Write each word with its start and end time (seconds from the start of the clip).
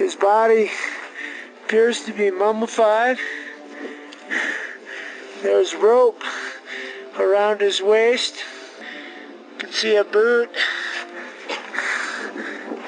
His 0.00 0.16
body 0.16 0.70
appears 1.62 2.04
to 2.04 2.14
be 2.14 2.30
mummified. 2.30 3.18
There's 5.42 5.74
rope 5.74 6.22
around 7.18 7.60
his 7.60 7.82
waist. 7.82 8.36
You 9.52 9.58
can 9.58 9.72
see 9.72 9.96
a 9.96 10.04
boot. 10.04 10.48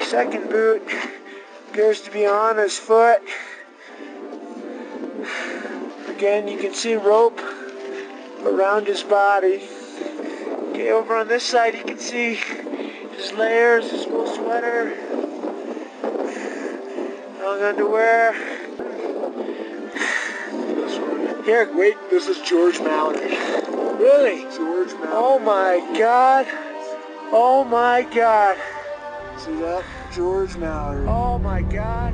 Second 0.01 0.49
boot 0.49 0.81
appears 1.69 2.01
to 2.01 2.09
be 2.09 2.25
on 2.25 2.57
his 2.57 2.79
foot. 2.79 3.21
Again, 6.07 6.47
you 6.47 6.57
can 6.57 6.73
see 6.73 6.95
rope 6.95 7.39
around 8.43 8.87
his 8.87 9.03
body. 9.03 9.61
Okay, 10.71 10.89
over 10.89 11.15
on 11.15 11.27
this 11.27 11.43
side, 11.43 11.75
you 11.75 11.83
can 11.83 11.99
see 11.99 12.39
his 13.15 13.31
layers, 13.33 13.91
his 13.91 14.07
wool 14.07 14.25
sweater, 14.25 14.97
long 17.53 17.63
underwear. 17.63 18.33
Here, 21.45 21.69
Wait, 21.75 21.95
this 22.09 22.27
is 22.27 22.39
George 22.41 22.79
Mallory. 22.79 23.37
really? 23.97 24.43
George 24.55 24.93
Mallory. 24.93 25.09
Oh 25.11 25.39
my 25.39 25.97
God! 25.97 26.47
Oh 27.31 27.63
my 27.65 28.03
God! 28.03 28.57
See 29.37 29.51
that? 29.59 29.83
George 30.13 30.55
Mallory. 30.55 31.05
Oh 31.07 31.37
my 31.37 31.61
God! 31.61 32.13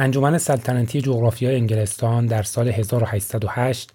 انجمن 0.00 0.38
سلطنتی 0.38 1.00
جغرافیای 1.00 1.56
انگلستان 1.56 2.26
در 2.26 2.42
سال 2.42 2.68
1808 2.68 3.92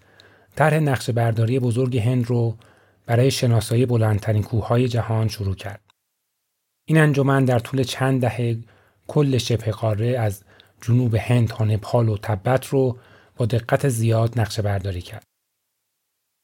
طرح 0.56 0.80
نقشه 0.80 1.12
برداری 1.12 1.60
بزرگ 1.60 1.98
هند 1.98 2.26
رو 2.26 2.58
برای 3.06 3.32
شناسایی 3.32 3.86
بلندترین 3.86 4.44
کوههای 4.44 4.88
جهان 4.88 5.28
شروع 5.28 5.56
کرد. 5.56 5.82
این 6.86 6.98
انجمن 6.98 7.46
در 7.46 7.60
طول 7.60 7.84
چند 7.84 8.22
دهه 8.22 8.58
کل 9.08 9.38
شبه 9.38 9.72
قاره 9.72 10.20
از 10.20 10.44
جنوب 10.82 11.16
هند 11.16 11.48
تا 11.48 11.66
نپال 11.66 12.10
و 12.10 12.18
تبت 12.18 12.66
رو 12.66 12.98
با 13.38 13.46
دقت 13.46 13.90
زیاد 13.90 14.40
نقشه 14.40 14.62
برداری 14.62 15.02
کرد. 15.02 15.24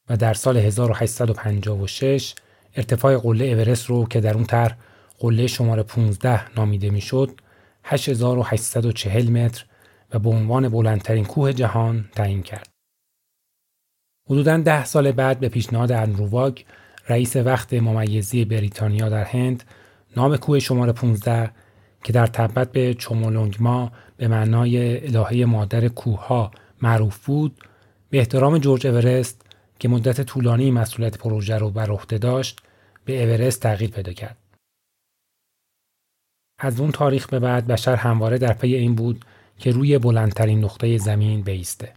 و 0.08 0.16
در 0.16 0.34
سال 0.34 0.56
1856 0.56 2.34
ارتفاع 2.76 3.16
قله 3.16 3.44
اورست 3.44 3.86
رو 3.86 4.06
که 4.06 4.20
در 4.20 4.34
اون 4.34 4.44
طرح 4.44 4.76
قله 5.18 5.46
شماره 5.46 5.82
15 5.82 6.52
نامیده 6.54 6.90
می‌شد 6.90 7.40
8840 7.84 9.30
متر 9.30 9.64
و 10.14 10.18
به 10.18 10.30
عنوان 10.30 10.68
بلندترین 10.68 11.24
کوه 11.24 11.52
جهان 11.52 12.04
تعیین 12.12 12.42
کرد. 12.42 12.68
حدوداً 14.30 14.56
ده 14.56 14.84
سال 14.84 15.12
بعد 15.12 15.40
به 15.40 15.48
پیشنهاد 15.48 15.92
اندرواگ 15.92 16.62
رئیس 17.08 17.36
وقت 17.36 17.74
ممیزی 17.74 18.44
بریتانیا 18.44 19.08
در 19.08 19.24
هند 19.24 19.64
نام 20.16 20.36
کوه 20.36 20.58
شماره 20.58 20.92
15 20.92 21.50
که 22.04 22.12
در 22.12 22.26
تبت 22.26 22.72
به 22.72 22.94
چومولونگما 22.94 23.92
به 24.16 24.28
معنای 24.28 25.06
الهه 25.06 25.44
مادر 25.44 25.88
کوهها 25.88 26.50
معروف 26.82 27.26
بود 27.26 27.56
به 28.10 28.18
احترام 28.18 28.58
جورج 28.58 28.86
اورست 28.86 29.42
که 29.78 29.88
مدت 29.88 30.20
طولانی 30.20 30.70
مسئولیت 30.70 31.18
پروژه 31.18 31.58
رو 31.58 31.70
بر 31.70 31.90
عهده 31.90 32.18
داشت 32.18 32.60
به 33.04 33.24
اورست 33.24 33.60
تغییر 33.62 33.90
پیدا 33.90 34.12
کرد. 34.12 34.36
از 36.62 36.80
اون 36.80 36.90
تاریخ 36.90 37.28
به 37.28 37.38
بعد 37.38 37.66
بشر 37.66 37.96
همواره 37.96 38.38
در 38.38 38.52
پی 38.52 38.74
این 38.74 38.94
بود 38.94 39.24
که 39.58 39.70
روی 39.70 39.98
بلندترین 39.98 40.64
نقطه 40.64 40.98
زمین 40.98 41.42
بیسته. 41.42 41.92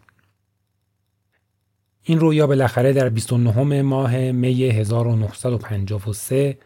این 2.03 2.19
رویا 2.19 2.47
بالاخره 2.47 2.93
در 2.93 3.09
29 3.09 3.81
ماه 3.81 4.31
می 4.31 4.63
1953 4.63 6.57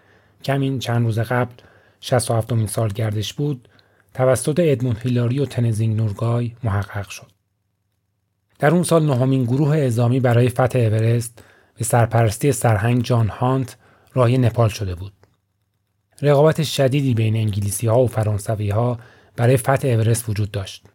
کمین 0.43 0.79
چند 0.79 1.05
روز 1.05 1.19
قبل 1.19 1.53
67 2.01 2.53
مین 2.53 2.67
سال 2.67 2.89
گردش 2.89 3.33
بود 3.33 3.69
توسط 4.13 4.59
ادموند 4.63 4.97
هیلاری 4.97 5.39
و 5.39 5.45
تنزینگ 5.45 5.97
نورگای 5.97 6.51
محقق 6.63 7.09
شد. 7.09 7.31
در 8.59 8.71
اون 8.71 8.83
سال 8.83 9.05
نهمین 9.05 9.43
گروه 9.43 9.69
اعزامی 9.69 10.19
برای 10.19 10.49
فتح 10.49 10.79
اورست 10.79 11.43
به 11.77 11.83
سرپرستی 11.83 12.51
سرهنگ 12.51 13.03
جان 13.03 13.27
هانت 13.27 13.77
راهی 14.13 14.37
نپال 14.37 14.69
شده 14.69 14.95
بود. 14.95 15.13
رقابت 16.21 16.63
شدیدی 16.63 17.13
بین 17.13 17.35
انگلیسی 17.35 17.87
ها 17.87 18.03
و 18.03 18.07
فرانسوی 18.07 18.69
ها 18.69 18.99
برای 19.35 19.57
فتح 19.57 19.87
اورست 19.87 20.29
وجود 20.29 20.51
داشت. 20.51 20.85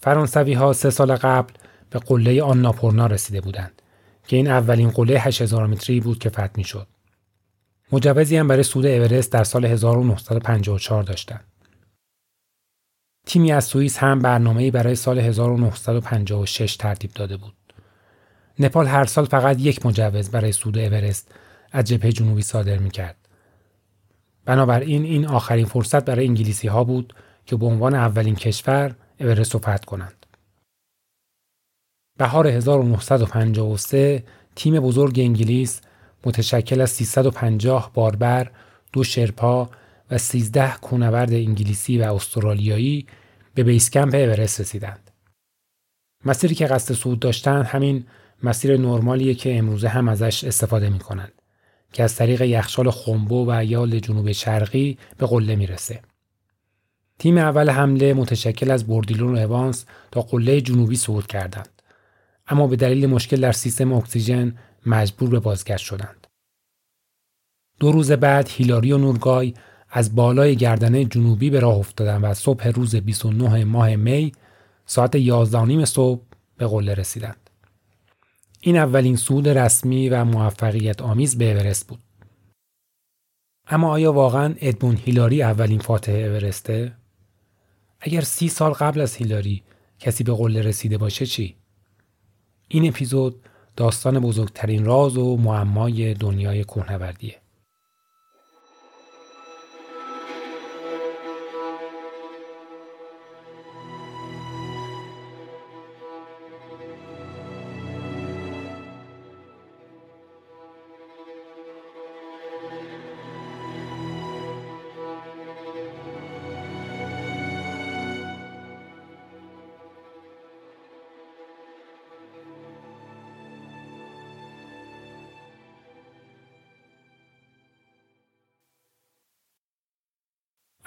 فرانسوی 0.00 0.52
ها 0.52 0.72
سه 0.72 0.90
سال 0.90 1.16
قبل 1.16 1.54
به 1.90 1.98
قله 1.98 2.42
آناپورنا 2.42 3.06
رسیده 3.06 3.40
بودند 3.40 3.82
که 4.26 4.36
این 4.36 4.48
اولین 4.48 4.90
قله 4.90 5.20
8000 5.20 5.66
متری 5.66 6.00
بود 6.00 6.18
که 6.18 6.30
فتح 6.30 6.50
می 6.56 6.64
شد. 6.64 6.86
مجوزی 7.92 8.36
هم 8.36 8.48
برای 8.48 8.62
سود 8.62 8.86
اورست 8.86 9.32
در 9.32 9.44
سال 9.44 9.64
1954 9.64 11.02
داشتند. 11.02 11.44
تیمی 13.26 13.52
از 13.52 13.64
سوئیس 13.64 13.98
هم 13.98 14.18
برنامه‌ای 14.18 14.70
برای 14.70 14.94
سال 14.94 15.18
1956 15.18 16.76
ترتیب 16.76 17.10
داده 17.12 17.36
بود. 17.36 17.54
نپال 18.58 18.86
هر 18.86 19.04
سال 19.04 19.24
فقط 19.24 19.60
یک 19.60 19.86
مجوز 19.86 20.30
برای 20.30 20.52
سود 20.52 20.78
اورست 20.78 21.34
از 21.72 21.84
جبهه 21.84 22.12
جنوبی 22.12 22.42
صادر 22.42 22.78
می 22.78 22.90
کرد. 22.90 23.19
بنابراین 24.50 25.04
این 25.04 25.26
آخرین 25.26 25.66
فرصت 25.66 26.04
برای 26.04 26.26
انگلیسی 26.26 26.68
ها 26.68 26.84
بود 26.84 27.14
که 27.46 27.56
به 27.56 27.66
عنوان 27.66 27.94
اولین 27.94 28.34
کشور 28.34 28.94
اورست 29.20 29.54
رو 29.54 29.60
فتح 29.60 29.84
کنند. 29.84 30.26
بهار 32.18 32.46
1953 32.46 34.24
تیم 34.56 34.80
بزرگ 34.80 35.20
انگلیس 35.20 35.80
متشکل 36.24 36.80
از 36.80 36.90
350 36.90 37.90
باربر، 37.94 38.50
دو 38.92 39.04
شرپا 39.04 39.70
و 40.10 40.18
13 40.18 40.72
کونورد 40.80 41.32
انگلیسی 41.32 41.98
و 41.98 42.14
استرالیایی 42.14 43.06
به 43.54 43.62
بیسکمپ 43.62 44.14
اورست 44.14 44.60
رسیدند. 44.60 45.10
مسیری 46.24 46.54
که 46.54 46.66
قصد 46.66 46.94
صعود 46.94 47.20
داشتند 47.20 47.64
همین 47.64 48.04
مسیر 48.42 48.80
نرمالیه 48.80 49.34
که 49.34 49.58
امروزه 49.58 49.88
هم 49.88 50.08
ازش 50.08 50.44
استفاده 50.44 50.90
می 50.90 50.98
کنند. 50.98 51.32
که 51.92 52.02
از 52.02 52.14
طریق 52.14 52.42
یخچال 52.42 52.90
خنبو 52.90 53.50
و 53.50 53.64
یال 53.64 53.98
جنوب 53.98 54.32
شرقی 54.32 54.98
به 55.18 55.26
قله 55.26 55.56
می‌رسه. 55.56 56.00
تیم 57.18 57.38
اول 57.38 57.70
حمله 57.70 58.14
متشکل 58.14 58.70
از 58.70 58.86
بردیلون 58.86 59.34
و 59.34 59.38
اوانس 59.38 59.84
تا 60.10 60.20
قله 60.20 60.60
جنوبی 60.60 60.96
صعود 60.96 61.26
کردند. 61.26 61.82
اما 62.48 62.66
به 62.66 62.76
دلیل 62.76 63.06
مشکل 63.06 63.40
در 63.40 63.52
سیستم 63.52 63.92
اکسیژن 63.92 64.54
مجبور 64.86 65.30
به 65.30 65.40
بازگشت 65.40 65.84
شدند. 65.84 66.26
دو 67.80 67.92
روز 67.92 68.12
بعد 68.12 68.48
هیلاری 68.48 68.92
و 68.92 68.98
نورگای 68.98 69.54
از 69.90 70.14
بالای 70.14 70.56
گردنه 70.56 71.04
جنوبی 71.04 71.50
به 71.50 71.60
راه 71.60 71.76
افتادند 71.76 72.24
و 72.24 72.34
صبح 72.34 72.68
روز 72.68 72.96
29 72.96 73.64
ماه 73.64 73.96
می 73.96 74.32
ساعت 74.86 75.14
11 75.14 75.84
صبح 75.84 76.22
به 76.56 76.66
قله 76.66 76.94
رسیدند. 76.94 77.39
این 78.62 78.76
اولین 78.76 79.16
سود 79.16 79.48
رسمی 79.48 80.08
و 80.08 80.24
موفقیت 80.24 81.02
آمیز 81.02 81.38
به 81.38 81.52
اورست 81.52 81.86
بود. 81.86 81.98
اما 83.66 83.90
آیا 83.90 84.12
واقعا 84.12 84.54
ادمون 84.60 84.96
هیلاری 84.96 85.42
اولین 85.42 85.78
فاتح 85.78 86.12
اورسته؟ 86.12 86.92
اگر 88.00 88.20
سی 88.20 88.48
سال 88.48 88.72
قبل 88.72 89.00
از 89.00 89.14
هیلاری 89.16 89.62
کسی 89.98 90.24
به 90.24 90.34
قله 90.34 90.62
رسیده 90.62 90.98
باشه 90.98 91.26
چی؟ 91.26 91.56
این 92.68 92.88
اپیزود 92.88 93.42
داستان 93.76 94.20
بزرگترین 94.20 94.84
راز 94.84 95.16
و 95.16 95.36
معمای 95.36 96.14
دنیای 96.14 96.64
کوهنوردیه. 96.64 97.39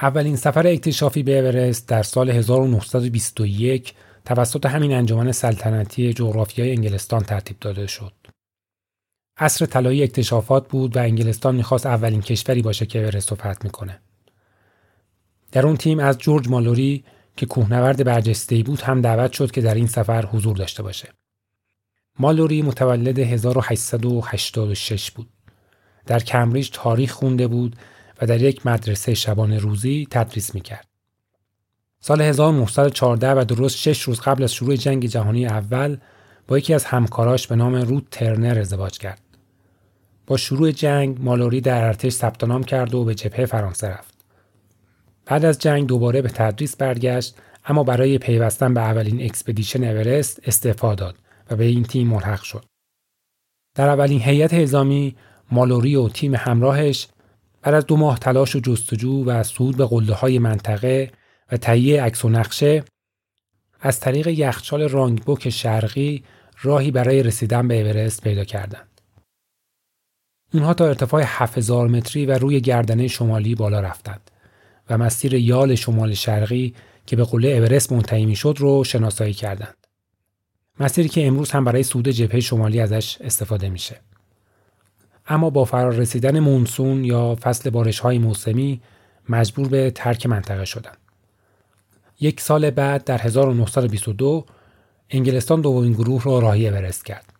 اولین 0.02 0.36
سفر 0.36 0.68
اکتشافی 0.68 1.24
به 1.24 1.40
اورست 1.40 1.88
در 1.88 2.04
سال 2.04 2.30
1921 2.30 3.94
توسط 4.26 4.66
همین 4.66 4.94
انجمن 4.94 5.32
سلطنتی 5.32 6.14
جغرافیای 6.14 6.72
انگلستان 6.72 7.24
ترتیب 7.24 7.60
داده 7.60 7.88
شد. 7.88 8.14
عصر 9.38 9.66
طلایی 9.66 10.04
اکتشافات 10.04 10.68
بود 10.68 10.96
و 10.96 11.00
انگلستان 11.00 11.56
می‌خواست 11.56 11.86
اولین 11.86 12.22
کشوری 12.22 12.62
باشه 12.62 12.86
که 12.86 13.00
اورست 13.00 13.32
رو 13.32 13.38
فتح 13.38 13.58
می‌کنه. 13.64 14.00
در 15.52 15.66
اون 15.66 15.78
تیم 15.78 16.00
از 16.00 16.18
جورج 16.18 16.50
مالوری 16.50 17.04
که 17.38 17.46
کوهنورد 17.46 18.04
برجسته‌ای 18.06 18.64
بود 18.64 18.82
هم 18.82 19.02
دعوت 19.02 19.34
شد 19.34 19.52
که 19.52 19.62
در 19.62 19.76
این 19.76 19.88
سفر 19.88 20.26
حضور 20.26 20.58
داشته 20.58 20.84
باشه. 20.84 21.10
مالوری 22.20 22.62
متولد 22.62 23.20
1886 23.20 25.12
بود. 25.12 25.30
در 26.06 26.20
کمبریج 26.20 26.70
تاریخ 26.74 27.12
خونده 27.12 27.48
بود 27.48 27.76
و 28.22 28.26
در 28.26 28.42
یک 28.42 28.66
مدرسه 28.66 29.14
شبانه 29.14 29.58
روزی 29.58 30.08
تدریس 30.12 30.56
می‌کرد. 30.56 30.88
سال 32.00 32.22
1914 32.22 33.32
و 33.32 33.44
درست 33.44 33.78
شش 33.78 34.02
روز 34.02 34.20
قبل 34.20 34.44
از 34.44 34.54
شروع 34.54 34.76
جنگ 34.76 35.06
جهانی 35.06 35.46
اول 35.46 35.98
با 36.48 36.58
یکی 36.58 36.74
از 36.74 36.86
همکاراش 36.86 37.48
به 37.48 37.56
نام 37.56 37.76
روت 37.76 38.08
ترنر 38.12 38.60
ازدواج 38.60 38.98
کرد. 38.98 39.22
با 40.28 40.38
شروع 40.38 40.72
جنگ 40.72 41.18
مالوری 41.22 41.62
در 41.62 41.84
ارتش 41.84 42.12
ثبت 42.12 42.44
نام 42.44 42.64
کرد 42.64 42.96
و 42.96 43.04
به 43.04 43.16
جبهه 43.16 43.46
فرانسه 43.46 43.88
رفت. 43.88 44.14
بعد 45.26 45.46
از 45.46 45.60
جنگ 45.60 45.88
دوباره 45.88 46.22
به 46.22 46.30
تدریس 46.30 46.76
برگشت 46.76 47.36
اما 47.66 47.84
برای 47.84 48.18
پیوستن 48.18 48.74
به 48.74 48.82
اولین 48.82 49.22
expedition 49.22 49.84
اورست 49.84 50.40
استعفا 50.46 50.96
داد 50.96 51.16
و 51.52 51.56
به 51.56 51.64
این 51.64 51.84
تیم 51.84 52.08
ملحق 52.08 52.42
شد. 52.42 52.66
در 53.76 53.90
اولین 53.90 54.22
هیئت 54.22 54.54
هزامی 54.54 55.16
مالوری 55.52 55.96
و 55.96 56.10
تیم 56.10 56.36
همراهش 56.36 57.08
بعد 57.64 57.74
از 57.74 57.86
دو 57.86 57.98
ماه 57.98 58.20
تلاش 58.20 58.56
و 58.56 58.60
جستجو 58.60 59.24
و 59.26 59.44
صعود 59.44 59.78
به 59.78 59.86
قله 59.86 60.14
های 60.14 60.40
منطقه 60.40 61.12
و 61.52 61.58
تهیه 61.58 62.04
عکس 62.04 62.26
و 62.26 62.30
نقشه 62.30 62.84
از 63.82 64.00
طریق 64.00 64.28
یخچال 64.28 64.82
رانگبوک 64.90 65.50
شرقی 65.50 66.24
راهی 66.62 66.92
برای 66.92 67.24
رسیدن 67.24 67.68
به 67.68 67.82
اورست 67.82 68.22
پیدا 68.22 68.44
کردند. 68.44 69.02
اونها 70.54 70.74
تا 70.74 70.88
ارتفاع 70.88 71.24
7000 71.26 71.88
متری 71.88 72.26
و 72.26 72.38
روی 72.38 72.62
گردنه 72.62 73.08
شمالی 73.08 73.56
بالا 73.56 73.80
رفتند 73.80 74.32
و 74.90 74.98
مسیر 74.98 75.34
یال 75.34 75.76
شمال 75.76 76.14
شرقی 76.14 76.74
که 77.06 77.16
به 77.16 77.24
قله 77.24 77.48
اورست 77.48 77.92
منتهی 77.92 78.26
می‌شد 78.26 78.56
رو 78.60 78.84
شناسایی 78.84 79.34
کردند. 79.34 79.88
مسیری 80.80 81.10
که 81.10 81.28
امروز 81.28 81.52
هم 81.52 81.66
برای 81.66 81.84
صعود 81.84 82.10
جبهه 82.10 82.40
شمالی 82.40 82.80
ازش 82.80 83.18
استفاده 83.22 83.70
میشه. 83.70 84.02
اما 85.28 85.50
با 85.50 85.66
فرار 85.66 85.94
رسیدن 85.94 86.40
مونسون 86.40 87.04
یا 87.04 87.36
فصل 87.36 87.70
بارش 87.70 88.00
های 88.00 88.18
موسمی 88.18 88.82
مجبور 89.30 89.68
به 89.68 89.92
ترک 89.92 90.26
منطقه 90.26 90.66
شدند. 90.66 90.98
یک 92.20 92.42
سال 92.42 92.70
بعد 92.70 93.04
در 93.04 93.22
1922 93.22 94.46
انگلستان 95.10 95.62
دومین 95.62 95.94
گروه 95.94 96.24
را 96.24 96.40
راهی 96.40 96.70
اورست 96.70 97.06
کرد. 97.06 97.34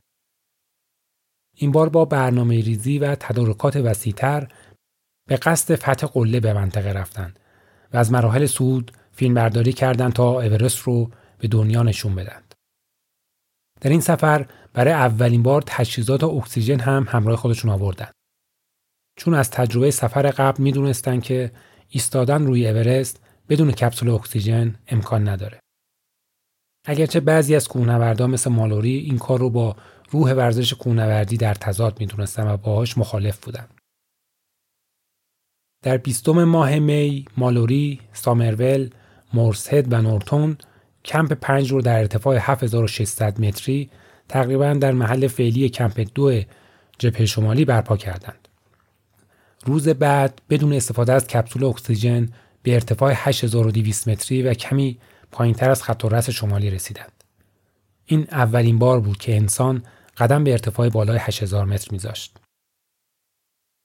این 1.56 1.72
بار 1.72 1.90
با 1.90 2.06
برنامه 2.06 2.62
ریزی 2.62 3.00
و 3.00 3.16
تدارکات 3.16 3.76
وسیعتر 3.76 4.48
به 5.28 5.36
قصد 5.36 5.76
فتح 5.76 6.08
قله 6.08 6.40
به 6.40 6.54
منطقه 6.54 6.94
رفتند 6.94 7.40
و 7.94 7.98
از 7.98 8.12
مراحل 8.12 8.46
سود 8.46 8.92
فیلم 9.12 9.34
برداری 9.34 9.74
کردند 9.74 10.14
تا 10.14 10.42
اورست 10.42 10.80
رو 10.80 11.10
به 11.38 11.48
دنیا 11.48 11.84
نشون 11.84 12.16
بدند. 12.16 12.56
در 13.82 13.90
این 13.90 14.02
سفر 14.02 14.46
برای 14.74 14.94
اولین 14.94 15.44
بار 15.44 15.64
تجهیزات 15.66 16.24
اکسیژن 16.24 16.80
هم 16.80 17.06
همراه 17.10 17.38
خودشون 17.38 17.72
آوردن. 17.72 18.12
چون 19.18 19.34
از 19.34 19.52
تجربه 19.52 19.92
سفر 19.92 20.32
قبل 20.32 20.64
می‌دونستن 20.64 21.20
که 21.20 21.52
ایستادن 21.90 22.46
روی 22.46 22.68
اورست 22.68 23.24
بدون 23.50 23.72
کپسول 23.72 24.10
اکسیژن 24.10 24.76
امکان 24.88 25.28
نداره. 25.28 25.60
اگرچه 26.86 27.20
بعضی 27.20 27.56
از 27.56 27.68
کوهنوردان 27.68 28.30
مثل 28.30 28.52
مالوری 28.52 28.98
این 28.98 29.18
کار 29.18 29.40
رو 29.40 29.50
با 29.50 29.76
روح 30.10 30.34
ورزش 30.34 30.74
کوهنوردی 30.74 31.38
در 31.38 31.54
تضاد 31.54 32.00
می‌دونستن 32.00 32.48
و 32.48 32.58
باهاش 32.58 32.98
مخالف 32.98 33.40
بودن. 33.40 33.68
در 35.84 35.98
بیستم 35.98 36.44
ماه 36.44 36.80
می 36.80 37.26
مالوری، 37.38 38.00
سامرول، 38.14 38.90
مورسهد 39.34 39.94
و 39.94 40.02
نورتون 40.02 40.58
کمپ 41.06 41.34
پنج 41.34 41.72
رو 41.72 41.82
در 41.82 42.00
ارتفاع 42.00 42.38
7600 42.40 43.42
متری 43.42 43.90
تقریبا 44.30 44.74
در 44.74 44.92
محل 44.92 45.28
فعلی 45.28 45.70
کمپ 45.70 46.08
دو 46.16 46.42
جبهه 47.00 47.26
شمالی 47.26 47.66
برپا 47.66 47.98
کردند. 47.98 48.48
روز 49.66 49.88
بعد 49.88 50.42
بدون 50.50 50.74
استفاده 50.74 51.14
از 51.14 51.28
کپسول 51.28 51.64
اکسیژن 51.64 52.30
به 52.64 52.74
ارتفاع 52.74 53.14
8200 53.16 54.08
متری 54.08 54.42
و 54.42 54.54
کمی 54.54 54.98
پایینتر 55.32 55.70
از 55.70 55.84
خط 55.84 56.06
و 56.06 56.32
شمالی 56.32 56.70
رسیدند. 56.70 57.24
این 58.06 58.28
اولین 58.32 58.80
بار 58.80 59.00
بود 59.00 59.18
که 59.18 59.36
انسان 59.36 59.84
قدم 60.18 60.44
به 60.44 60.52
ارتفاع 60.52 60.90
بالای 60.90 61.18
8000 61.22 61.66
متر 61.66 61.88
میذاشت. 61.92 62.38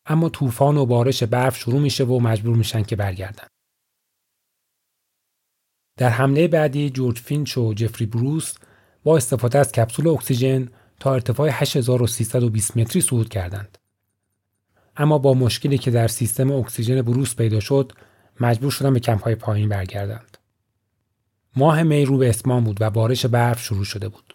اما 0.07 0.29
طوفان 0.29 0.77
و 0.77 0.87
بارش 0.87 1.23
برف 1.23 1.57
شروع 1.57 1.81
میشه 1.81 2.05
و 2.05 2.19
مجبور 2.19 2.57
میشن 2.57 2.83
که 2.83 2.97
برگردن. 2.97 3.47
در 5.97 6.09
حمله 6.09 6.49
بعدی 6.49 6.91
جورج 6.91 7.19
فینچ 7.19 7.59
و 7.59 7.75
جفری 7.75 8.07
بروس 8.07 8.55
با 9.09 9.17
استفاده 9.17 9.59
از 9.59 9.73
کپسول 9.73 10.09
اکسیژن 10.09 10.69
تا 11.01 11.15
ارتفاع 11.15 11.49
8320 11.53 12.77
متری 12.77 13.01
صعود 13.01 13.29
کردند. 13.29 13.79
اما 14.97 15.19
با 15.19 15.35
مشکلی 15.35 15.79
که 15.79 15.91
در 15.91 16.09
سیستم 16.09 16.53
اکسیژن 16.53 17.03
بروس 17.03 17.35
پیدا 17.35 17.61
شد 17.61 17.93
مجبور 18.41 18.71
شدن 18.71 18.93
به 18.93 19.01
کمپ 19.01 19.23
های 19.23 19.35
پایین 19.35 19.69
برگردند. 19.69 20.39
ماه 21.57 21.83
می 21.83 22.05
رو 22.05 22.19
به 22.19 22.29
اسمان 22.29 22.65
بود 22.65 22.77
و 22.81 22.91
بارش 22.91 23.27
برف 23.27 23.63
شروع 23.63 23.85
شده 23.85 24.09
بود. 24.09 24.35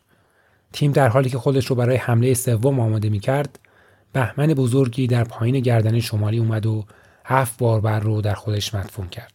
تیم 0.71 0.91
در 0.91 1.07
حالی 1.07 1.29
که 1.29 1.37
خودش 1.37 1.65
رو 1.65 1.75
برای 1.75 1.95
حمله 1.95 2.33
سوم 2.33 2.79
آماده 2.79 3.09
می 3.09 3.19
کرد 3.19 3.59
بهمن 4.13 4.47
بزرگی 4.47 5.07
در 5.07 5.23
پایین 5.23 5.59
گردنه 5.59 5.99
شمالی 5.99 6.37
اومد 6.37 6.65
و 6.65 6.85
هفت 7.25 7.57
باربر 7.57 7.99
رو 7.99 8.21
در 8.21 8.35
خودش 8.35 8.75
مدفون 8.75 9.07
کرد. 9.07 9.33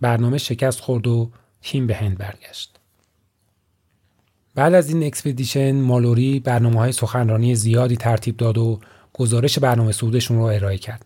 برنامه 0.00 0.38
شکست 0.38 0.80
خورد 0.80 1.06
و 1.06 1.30
تیم 1.62 1.86
به 1.86 1.94
هند 1.94 2.18
برگشت. 2.18 2.80
بعد 4.54 4.74
از 4.74 4.88
این 4.88 5.02
expedition 5.02 5.80
مالوری 5.80 6.40
برنامه 6.40 6.78
های 6.78 6.92
سخنرانی 6.92 7.54
زیادی 7.54 7.96
ترتیب 7.96 8.36
داد 8.36 8.58
و 8.58 8.80
گزارش 9.12 9.58
برنامه 9.58 9.92
صعودشون 9.92 10.36
رو 10.36 10.42
ارائه 10.44 10.78
کرد. 10.78 11.04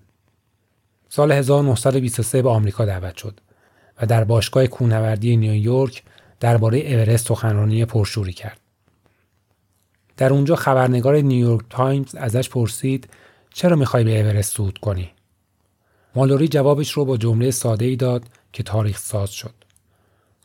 سال 1.09 1.33
1923 1.33 2.43
به 2.43 2.49
آمریکا 2.49 2.85
دعوت 2.85 3.17
شد 3.17 3.41
و 4.03 4.07
در 4.07 4.25
باشگاه 4.25 4.67
کوهنوردی 4.67 5.37
نیویورک 5.37 6.03
درباره 6.41 6.79
اورست 6.79 7.29
سخنرانی 7.29 7.85
پرشوری 7.85 8.33
کرد. 8.33 8.61
در 10.17 10.33
اونجا 10.33 10.57
خبرنگار 10.57 11.17
نیویورک 11.17 11.65
تایمز 11.71 12.15
ازش 12.15 12.49
پرسید 12.49 13.09
چرا 13.55 13.77
می‌خوای 13.77 14.05
به 14.05 14.21
اورست 14.21 14.57
صعود 14.57 14.79
کنی؟ 14.79 15.11
مالوری 16.15 16.49
جوابش 16.49 16.91
رو 16.91 17.05
با 17.05 17.17
جمله 17.17 17.51
ساده 17.51 17.85
ای 17.85 17.97
داد 17.97 18.23
که 18.53 18.63
تاریخ 18.63 18.99
ساز 18.99 19.31
شد. 19.31 19.55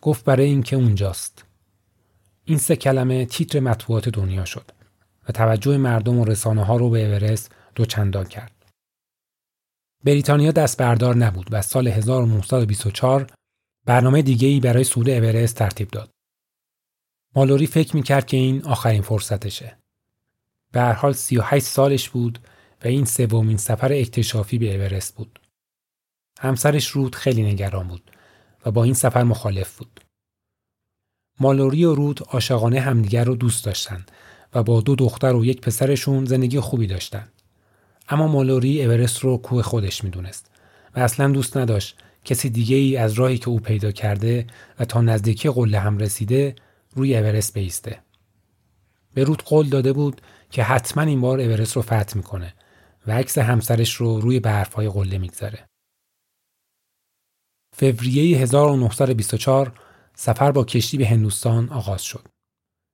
گفت 0.01 0.25
برای 0.25 0.45
اینکه 0.45 0.75
اونجاست. 0.75 1.43
این 2.45 2.57
سه 2.57 2.75
کلمه 2.75 3.25
تیتر 3.25 3.59
مطبوعات 3.59 4.09
دنیا 4.09 4.45
شد 4.45 4.71
و 5.29 5.31
توجه 5.31 5.77
مردم 5.77 6.19
و 6.19 6.25
رسانه 6.25 6.63
ها 6.63 6.77
رو 6.77 6.89
به 6.89 7.05
اورست 7.05 7.51
دوچندان 7.75 8.25
کرد. 8.25 8.51
بریتانیا 10.03 10.51
دست 10.51 10.77
بردار 10.77 11.15
نبود 11.15 11.47
و 11.51 11.61
سال 11.61 11.87
1924 11.87 13.31
برنامه 13.85 14.21
دیگه 14.21 14.47
ای 14.47 14.59
برای 14.59 14.83
صعود 14.83 15.09
اورست 15.09 15.55
ترتیب 15.55 15.91
داد. 15.91 16.09
مالوری 17.35 17.67
فکر 17.67 17.95
می‌کرد 17.95 18.25
که 18.25 18.37
این 18.37 18.65
آخرین 18.65 19.01
فرصتشه. 19.01 19.77
به 20.71 20.81
هر 20.81 20.93
حال 20.93 21.13
38 21.13 21.65
سالش 21.65 22.09
بود 22.09 22.39
و 22.83 22.87
این 22.87 23.05
سومین 23.05 23.57
سفر 23.57 23.93
اکتشافی 23.93 24.57
به 24.57 24.75
اورست 24.75 25.15
بود. 25.15 25.39
همسرش 26.39 26.87
رود 26.87 27.15
خیلی 27.15 27.43
نگران 27.43 27.87
بود 27.87 28.11
و 28.65 28.71
با 28.71 28.83
این 28.83 28.93
سفر 28.93 29.23
مخالف 29.23 29.77
بود. 29.77 30.02
مالوری 31.39 31.85
و 31.85 31.95
رود 31.95 32.21
عاشقانه 32.29 32.79
همدیگر 32.79 33.23
رو 33.23 33.35
دوست 33.35 33.65
داشتند 33.65 34.11
و 34.53 34.63
با 34.63 34.81
دو 34.81 34.95
دختر 34.95 35.35
و 35.35 35.45
یک 35.45 35.61
پسرشون 35.61 36.25
زندگی 36.25 36.59
خوبی 36.59 36.87
داشتند. 36.87 37.31
اما 38.09 38.27
مالوری 38.27 38.85
اورست 38.85 39.19
رو 39.19 39.37
کوه 39.37 39.61
خودش 39.61 40.03
می‌دونست 40.03 40.51
و 40.95 40.99
اصلا 40.99 41.27
دوست 41.27 41.57
نداشت 41.57 41.97
کسی 42.25 42.49
دیگه 42.49 42.75
ای 42.75 42.97
از 42.97 43.13
راهی 43.13 43.37
که 43.37 43.49
او 43.49 43.59
پیدا 43.59 43.91
کرده 43.91 44.47
و 44.79 44.85
تا 44.85 45.01
نزدیکی 45.01 45.49
قله 45.49 45.79
هم 45.79 45.97
رسیده 45.97 46.55
روی 46.95 47.17
اورست 47.17 47.53
بیسته. 47.53 47.99
به 49.13 49.23
رود 49.23 49.43
قول 49.43 49.69
داده 49.69 49.93
بود 49.93 50.21
که 50.51 50.63
حتما 50.63 51.03
این 51.03 51.21
بار 51.21 51.39
اورست 51.39 51.75
رو 51.75 51.81
فتح 51.81 52.17
می‌کنه 52.17 52.53
و 53.07 53.11
عکس 53.11 53.37
همسرش 53.37 53.93
رو 53.93 54.19
روی 54.19 54.39
برفهای 54.39 54.89
قله 54.89 55.17
می‌گذاره. 55.17 55.65
فوریه 57.77 58.37
1924 58.37 59.73
سفر 60.15 60.51
با 60.51 60.63
کشتی 60.63 60.97
به 60.97 61.07
هندوستان 61.07 61.69
آغاز 61.69 62.03
شد. 62.03 62.27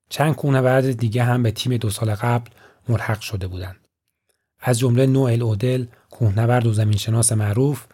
چند 0.10 0.36
کوهنورد 0.36 0.92
دیگه 0.92 1.24
هم 1.24 1.44
به 1.44 1.52
تیم 1.52 1.78
دو 1.78 1.90
سال 1.90 2.16
قبل 2.16 2.52
ملحق 2.90 3.22
شده 3.22 3.48
بودند. 3.48 3.88
از 4.60 4.80
جمله 4.80 5.06
نوئل 5.06 5.42
اودل، 5.42 5.86
کوهنورد 6.10 6.66
و 6.66 6.74
زمینشناس 6.74 7.32
معروف 7.32 7.86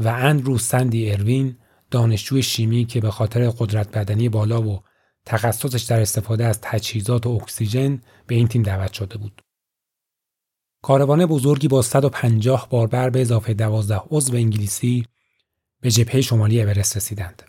و 0.00 0.08
اندرو 0.08 0.58
سندی 0.58 1.10
اروین، 1.10 1.56
دانشجوی 1.90 2.42
شیمی 2.42 2.84
که 2.84 3.00
به 3.00 3.10
خاطر 3.10 3.50
قدرت 3.50 3.98
بدنی 3.98 4.28
بالا 4.28 4.62
و 4.62 4.82
تخصصش 5.26 5.82
در 5.82 6.00
استفاده 6.00 6.44
از 6.44 6.58
تجهیزات 6.62 7.26
و 7.26 7.30
اکسیژن 7.30 8.02
به 8.26 8.34
این 8.34 8.48
تیم 8.48 8.62
دعوت 8.62 8.92
شده 8.92 9.18
بود. 9.18 9.42
کاروان 10.82 11.26
بزرگی 11.26 11.68
با 11.68 11.82
150 11.82 12.68
باربر 12.70 13.10
به 13.10 13.20
اضافه 13.20 13.54
12 13.54 14.02
عضو 14.10 14.34
انگلیسی 14.34 15.06
به 15.80 15.90
جبهه 15.90 16.20
شمالی 16.20 16.62
اورست 16.62 16.96
رسیدند. 16.96 17.42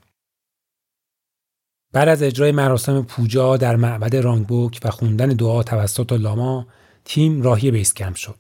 بعد 1.96 2.08
از 2.08 2.24
اجرای 2.24 2.52
مراسم 2.52 3.02
پوجا 3.02 3.58
در 3.58 3.76
معبد 3.76 4.16
رانگبوک 4.16 4.80
و 4.84 4.90
خوندن 4.90 5.28
دعا 5.28 5.64
توسط 5.64 6.14
لاما 6.14 6.68
تیم 7.06 7.42
راهی 7.42 7.72
بیس 7.72 7.94
کمپ 7.94 8.16
شد. 8.16 8.36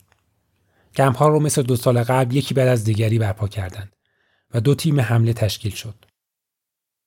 کمپ 0.95 1.17
ها 1.17 1.27
رو 1.27 1.39
مثل 1.39 1.61
دو 1.61 1.75
سال 1.75 2.03
قبل 2.03 2.35
یکی 2.35 2.53
بعد 2.53 2.67
از 2.67 2.83
دیگری 2.83 3.19
برپا 3.19 3.47
کردند 3.47 3.93
و 4.53 4.59
دو 4.59 4.75
تیم 4.75 4.99
حمله 4.99 5.33
تشکیل 5.33 5.71
شد. 5.71 5.95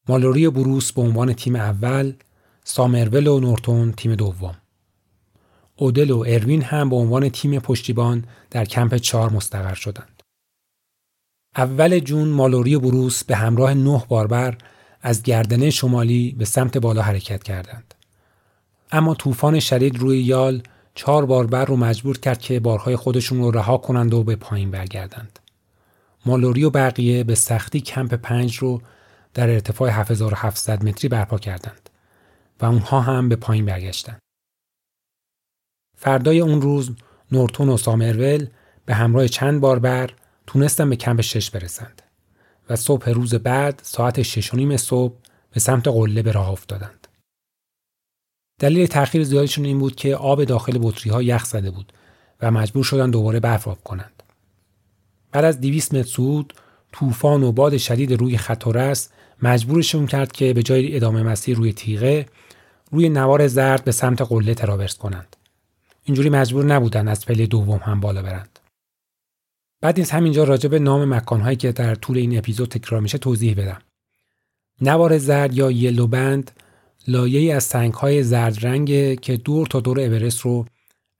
مالوری 0.08 0.46
و 0.46 0.50
بروس 0.50 0.92
به 0.92 1.02
عنوان 1.02 1.32
تیم 1.32 1.56
اول، 1.56 2.12
سامرول 2.64 3.26
و 3.26 3.40
نورتون 3.40 3.92
تیم 3.92 4.14
دوم. 4.14 4.56
اودل 5.76 6.10
و 6.10 6.24
اروین 6.28 6.62
هم 6.62 6.90
به 6.90 6.96
عنوان 6.96 7.28
تیم 7.28 7.58
پشتیبان 7.58 8.24
در 8.50 8.64
کمپ 8.64 8.94
چهار 8.94 9.30
مستقر 9.30 9.74
شدند. 9.74 10.22
اول 11.56 11.98
جون 11.98 12.28
مالوری 12.28 12.74
و 12.74 12.80
بروس 12.80 13.24
به 13.24 13.36
همراه 13.36 13.74
نه 13.74 14.04
باربر 14.08 14.58
از 15.02 15.22
گردنه 15.22 15.70
شمالی 15.70 16.34
به 16.38 16.44
سمت 16.44 16.78
بالا 16.78 17.02
حرکت 17.02 17.42
کردند. 17.42 17.94
اما 18.92 19.14
طوفان 19.14 19.60
شدید 19.60 19.98
روی 19.98 20.18
یال 20.18 20.62
چهار 20.94 21.26
باربر 21.26 21.64
رو 21.64 21.76
مجبور 21.76 22.18
کرد 22.18 22.38
که 22.38 22.60
بارهای 22.60 22.96
خودشون 22.96 23.38
رو 23.38 23.50
رها 23.50 23.76
کنند 23.76 24.14
و 24.14 24.22
به 24.22 24.36
پایین 24.36 24.70
برگردند. 24.70 25.38
مالوری 26.26 26.64
و 26.64 26.70
بقیه 26.70 27.24
به 27.24 27.34
سختی 27.34 27.80
کمپ 27.80 28.14
پنج 28.14 28.56
رو 28.56 28.82
در 29.34 29.50
ارتفاع 29.50 29.90
7700 29.90 30.84
متری 30.84 31.08
برپا 31.08 31.38
کردند 31.38 31.90
و 32.60 32.66
اونها 32.66 33.00
هم 33.00 33.28
به 33.28 33.36
پایین 33.36 33.66
برگشتند. 33.66 34.18
فردای 35.96 36.40
اون 36.40 36.62
روز 36.62 36.90
نورتون 37.32 37.68
و 37.68 37.76
سامرول 37.76 38.46
به 38.86 38.94
همراه 38.94 39.28
چند 39.28 39.60
باربر 39.60 40.10
تونستن 40.46 40.90
به 40.90 40.96
کمپ 40.96 41.20
شش 41.20 41.50
برسند 41.50 42.02
و 42.68 42.76
صبح 42.76 43.10
روز 43.10 43.34
بعد 43.34 43.80
ساعت 43.82 44.22
شش 44.22 44.54
و 44.54 44.56
نیم 44.56 44.76
صبح 44.76 45.14
به 45.50 45.60
سمت 45.60 45.88
قله 45.88 46.22
به 46.22 46.32
راه 46.32 46.50
افتادند. 46.50 47.08
دلیل 48.60 48.86
تأخیر 48.86 49.24
زیادشون 49.24 49.64
این 49.64 49.78
بود 49.78 49.96
که 49.96 50.16
آب 50.16 50.44
داخل 50.44 50.78
بطری 50.82 51.10
ها 51.10 51.22
یخ 51.22 51.44
زده 51.44 51.70
بود 51.70 51.92
و 52.40 52.50
مجبور 52.50 52.84
شدن 52.84 53.10
دوباره 53.10 53.40
برف 53.40 53.68
آب 53.68 53.84
کنند. 53.84 54.22
بعد 55.32 55.44
از 55.44 55.60
200 55.60 55.94
متر 55.94 56.08
صعود 56.08 56.54
طوفان 56.92 57.42
و 57.42 57.52
باد 57.52 57.76
شدید 57.76 58.12
روی 58.12 58.36
خط 58.36 58.66
و 58.66 58.72
رس 58.72 59.08
مجبورشون 59.42 60.06
کرد 60.06 60.32
که 60.32 60.52
به 60.52 60.62
جای 60.62 60.96
ادامه 60.96 61.22
مسیر 61.22 61.56
روی 61.56 61.72
تیغه 61.72 62.26
روی 62.90 63.08
نوار 63.08 63.46
زرد 63.46 63.84
به 63.84 63.92
سمت 63.92 64.22
قله 64.22 64.54
تراورس 64.54 64.98
کنند. 64.98 65.36
اینجوری 66.04 66.30
مجبور 66.30 66.64
نبودن 66.64 67.08
از 67.08 67.26
پله 67.26 67.46
دوم 67.46 67.78
هم 67.78 68.00
بالا 68.00 68.22
برند. 68.22 68.58
بعد 69.80 69.98
نیز 69.98 70.10
همینجا 70.10 70.44
راجع 70.44 70.68
به 70.68 70.78
نام 70.78 71.14
مکانهایی 71.14 71.56
که 71.56 71.72
در 71.72 71.94
طول 71.94 72.18
این 72.18 72.38
اپیزود 72.38 72.68
تکرار 72.68 73.00
میشه 73.00 73.18
توضیح 73.18 73.54
بدم. 73.54 73.78
نوار 74.80 75.18
زرد 75.18 75.54
یا 75.54 75.70
یلو 75.70 76.06
بند 76.06 76.50
لایه 77.08 77.54
از 77.54 77.64
سنگ 77.64 77.94
های 77.94 78.22
زرد 78.22 78.66
رنگ 78.66 79.20
که 79.20 79.36
دور 79.36 79.66
تا 79.66 79.80
دور 79.80 80.00
اورست 80.00 80.40
رو 80.40 80.66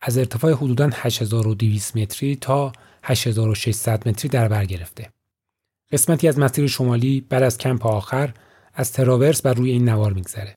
از 0.01 0.19
ارتفاع 0.19 0.53
حدوداً 0.53 0.91
8200 0.93 1.97
متری 1.97 2.37
تا 2.37 2.73
8600 3.03 4.09
متری 4.09 4.29
در 4.29 4.49
بر 4.49 4.65
گرفته. 4.65 5.11
قسمتی 5.93 6.29
از 6.29 6.39
مسیر 6.39 6.67
شمالی 6.67 7.21
بعد 7.21 7.43
از 7.43 7.59
کمپ 7.59 7.87
آخر 7.87 8.35
از 8.75 8.93
تراورس 8.93 9.43
بر 9.43 9.55
روی 9.55 9.71
این 9.71 9.89
نوار 9.89 10.13
میگذره. 10.13 10.55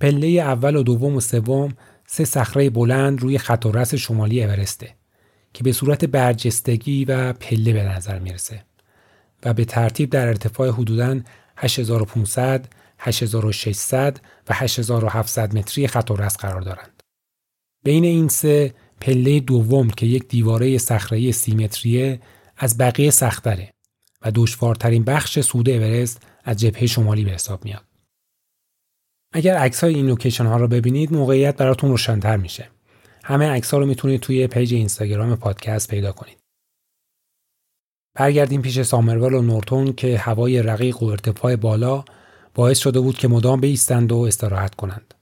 پله 0.00 0.26
اول 0.26 0.76
و 0.76 0.82
دوم 0.82 1.14
و 1.14 1.20
سوم 1.20 1.76
سه 2.06 2.24
صخره 2.24 2.70
بلند 2.70 3.20
روی 3.20 3.38
خط 3.38 3.66
و 3.66 3.72
رس 3.72 3.94
شمالی 3.94 4.44
اورسته 4.44 4.94
که 5.56 5.64
به 5.64 5.72
صورت 5.72 6.04
برجستگی 6.04 7.04
و 7.04 7.32
پله 7.32 7.72
به 7.72 7.82
نظر 7.82 8.18
می‌رسه 8.18 8.64
و 9.44 9.54
به 9.54 9.64
ترتیب 9.64 10.10
در 10.10 10.26
ارتفاع 10.26 10.70
حدوداً 10.70 11.20
8500 11.56 12.68
8600 12.98 14.20
و 14.48 14.54
8700 14.54 15.56
متری 15.56 15.88
خط 15.88 16.10
الرأس 16.10 16.36
قرار 16.36 16.60
دارند. 16.60 17.02
بین 17.84 18.04
این 18.04 18.28
سه 18.28 18.74
پله 19.00 19.40
دوم 19.40 19.90
که 19.90 20.06
یک 20.06 20.28
دیواره 20.28 20.78
صخره‌ای 20.78 21.32
سی 21.32 21.54
متریه 21.54 22.20
از 22.56 22.78
بقیه 22.78 23.10
سختره 23.10 23.70
و 24.22 24.30
دشوارترین 24.34 25.04
بخش 25.04 25.40
صعود 25.40 25.70
اورست 25.70 26.22
از 26.44 26.56
جبهه 26.56 26.86
شمالی 26.86 27.24
به 27.24 27.30
حساب 27.30 27.64
میاد. 27.64 27.84
اگر 29.32 29.56
عکس 29.56 29.84
های 29.84 29.94
این 29.94 30.06
لوکیشن 30.06 30.46
ها 30.46 30.56
رو 30.56 30.68
ببینید 30.68 31.12
موقعیت 31.12 31.56
براتون 31.56 31.90
روشنتر 31.90 32.36
میشه. 32.36 32.70
همه 33.28 33.50
عکس 33.50 33.74
رو 33.74 33.86
می‌تونید 33.86 34.20
توی 34.20 34.46
پیج 34.46 34.74
اینستاگرام 34.74 35.36
پادکست 35.36 35.88
پیدا 35.88 36.12
کنید. 36.12 36.38
برگردیم 38.14 38.62
پیش 38.62 38.82
سامرول 38.82 39.34
و 39.34 39.42
نورتون 39.42 39.92
که 39.92 40.18
هوای 40.18 40.62
رقیق 40.62 41.02
و 41.02 41.06
ارتفاع 41.06 41.56
بالا 41.56 42.04
باعث 42.54 42.78
شده 42.78 43.00
بود 43.00 43.18
که 43.18 43.28
مدام 43.28 43.60
بیستند 43.60 44.12
و 44.12 44.18
استراحت 44.18 44.74
کنند. 44.74 45.14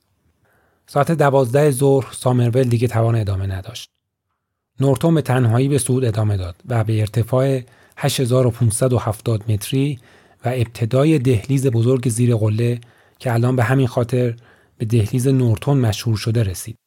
ساعت 0.87 1.13
دوازده 1.13 1.71
ظهر 1.71 2.13
سامرول 2.13 2.63
دیگه 2.63 2.89
توان 2.89 3.15
ادامه 3.15 3.47
نداشت. 3.47 3.91
نورتون 4.81 5.15
به 5.15 5.23
تنهایی 5.23 5.69
به 5.69 5.79
صعود 5.79 6.05
ادامه 6.05 6.37
داد 6.37 6.57
و 6.69 6.85
به 6.85 7.01
ارتفاع 7.01 7.61
8570 7.97 9.51
متری 9.53 9.99
و 10.45 10.49
ابتدای 10.49 11.19
دهلیز 11.19 11.67
بزرگ 11.67 12.09
زیر 12.09 12.37
قله 12.37 12.81
که 13.19 13.33
الان 13.33 13.57
به 13.57 13.65
همین 13.65 13.87
خاطر 13.87 14.37
به 14.79 14.85
دهلیز 14.85 15.29
نورتون 15.29 15.77
مشهور 15.77 16.17
شده 16.17 16.43
رسید. 16.43 16.84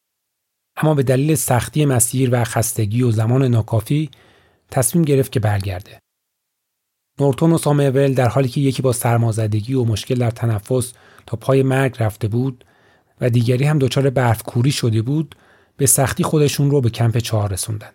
اما 0.78 0.94
به 0.94 1.02
دلیل 1.02 1.34
سختی 1.34 1.84
مسیر 1.84 2.28
و 2.32 2.44
خستگی 2.44 3.02
و 3.02 3.10
زمان 3.10 3.44
ناکافی 3.44 4.10
تصمیم 4.70 5.04
گرفت 5.04 5.32
که 5.32 5.40
برگرده. 5.40 5.98
نورتون 7.20 7.52
و 7.52 7.58
سامرول 7.58 8.14
در 8.14 8.28
حالی 8.28 8.48
که 8.48 8.60
یکی 8.60 8.82
با 8.82 8.92
سرمازدگی 8.92 9.74
و 9.74 9.84
مشکل 9.84 10.14
در 10.14 10.30
تنفس 10.30 10.92
تا 11.26 11.36
پای 11.36 11.62
مرگ 11.62 11.96
رفته 12.00 12.28
بود 12.28 12.64
و 13.20 13.30
دیگری 13.30 13.64
هم 13.64 13.78
دچار 13.78 14.10
برف 14.10 14.42
کوری 14.42 14.72
شده 14.72 15.02
بود 15.02 15.34
به 15.76 15.86
سختی 15.86 16.22
خودشون 16.22 16.70
رو 16.70 16.80
به 16.80 16.90
کمپ 16.90 17.18
چهار 17.18 17.52
رسوندن. 17.52 17.90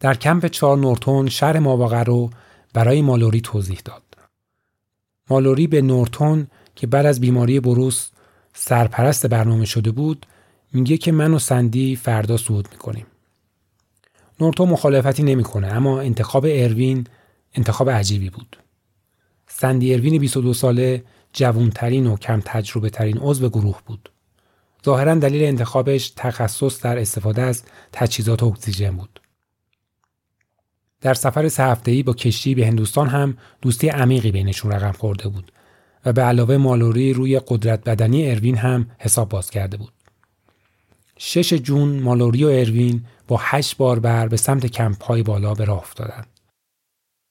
در 0.00 0.14
کمپ 0.14 0.46
چهار 0.46 0.78
نورتون 0.78 1.28
شهر 1.28 1.58
ماواقع 1.58 2.02
رو 2.02 2.30
برای 2.72 3.02
مالوری 3.02 3.40
توضیح 3.40 3.80
داد. 3.84 4.02
مالوری 5.30 5.66
به 5.66 5.82
نورتون 5.82 6.46
که 6.74 6.86
بعد 6.86 7.06
از 7.06 7.20
بیماری 7.20 7.60
بروس 7.60 8.10
سرپرست 8.54 9.26
برنامه 9.26 9.64
شده 9.64 9.90
بود 9.90 10.26
میگه 10.74 10.96
که 10.96 11.12
من 11.12 11.34
و 11.34 11.38
سندی 11.38 11.96
فردا 11.96 12.36
صعود 12.36 12.68
می‌کنیم. 12.72 13.06
نورتون 14.40 14.68
مخالفتی 14.68 15.22
نمی‌کنه 15.22 15.66
اما 15.66 16.00
انتخاب 16.00 16.46
اروین 16.48 17.06
انتخاب 17.54 17.90
عجیبی 17.90 18.30
بود. 18.30 18.56
سندی 19.46 19.94
اروین 19.94 20.18
22 20.18 20.54
ساله 20.54 21.04
جوانترین 21.32 22.06
و 22.06 22.16
کم 22.16 22.42
تجربه 22.44 22.90
ترین 22.90 23.18
عضو 23.18 23.48
گروه 23.48 23.80
بود. 23.86 24.08
ظاهرا 24.84 25.14
دلیل 25.14 25.44
انتخابش 25.44 26.12
تخصص 26.16 26.82
در 26.82 26.98
استفاده 26.98 27.42
از 27.42 27.62
تجهیزات 27.92 28.42
اکسیژن 28.42 28.96
بود. 28.96 29.20
در 31.00 31.14
سفر 31.14 31.48
سه 31.48 32.02
با 32.02 32.12
کشتی 32.12 32.54
به 32.54 32.66
هندوستان 32.66 33.08
هم 33.08 33.36
دوستی 33.62 33.88
عمیقی 33.88 34.32
بینشون 34.32 34.72
رقم 34.72 34.92
خورده 34.92 35.28
بود 35.28 35.52
و 36.04 36.12
به 36.12 36.22
علاوه 36.22 36.56
مالوری 36.56 37.12
روی 37.12 37.40
قدرت 37.48 37.84
بدنی 37.84 38.30
اروین 38.30 38.56
هم 38.56 38.90
حساب 38.98 39.28
باز 39.28 39.50
کرده 39.50 39.76
بود. 39.76 39.93
6 41.18 41.52
جون 41.52 42.00
مالوری 42.00 42.44
و 42.44 42.48
اروین 42.48 43.04
با 43.28 43.40
هشت 43.40 43.76
بار 43.76 43.98
به 44.28 44.36
سمت 44.36 44.66
کمپ 44.66 45.04
های 45.04 45.22
بالا 45.22 45.54
به 45.54 45.64
راه 45.64 45.78
افتادند. 45.78 46.26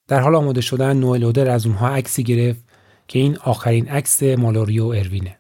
در 0.07 0.19
حال 0.19 0.35
آماده 0.35 0.61
شدن 0.61 0.97
نوئل 0.97 1.23
اودر 1.23 1.49
از 1.49 1.65
اونها 1.65 1.89
عکسی 1.89 2.23
گرفت 2.23 2.63
که 3.07 3.19
این 3.19 3.37
آخرین 3.37 3.89
عکس 3.89 4.23
مالوری 4.23 4.79
و 4.79 4.85
اروینه. 4.85 5.37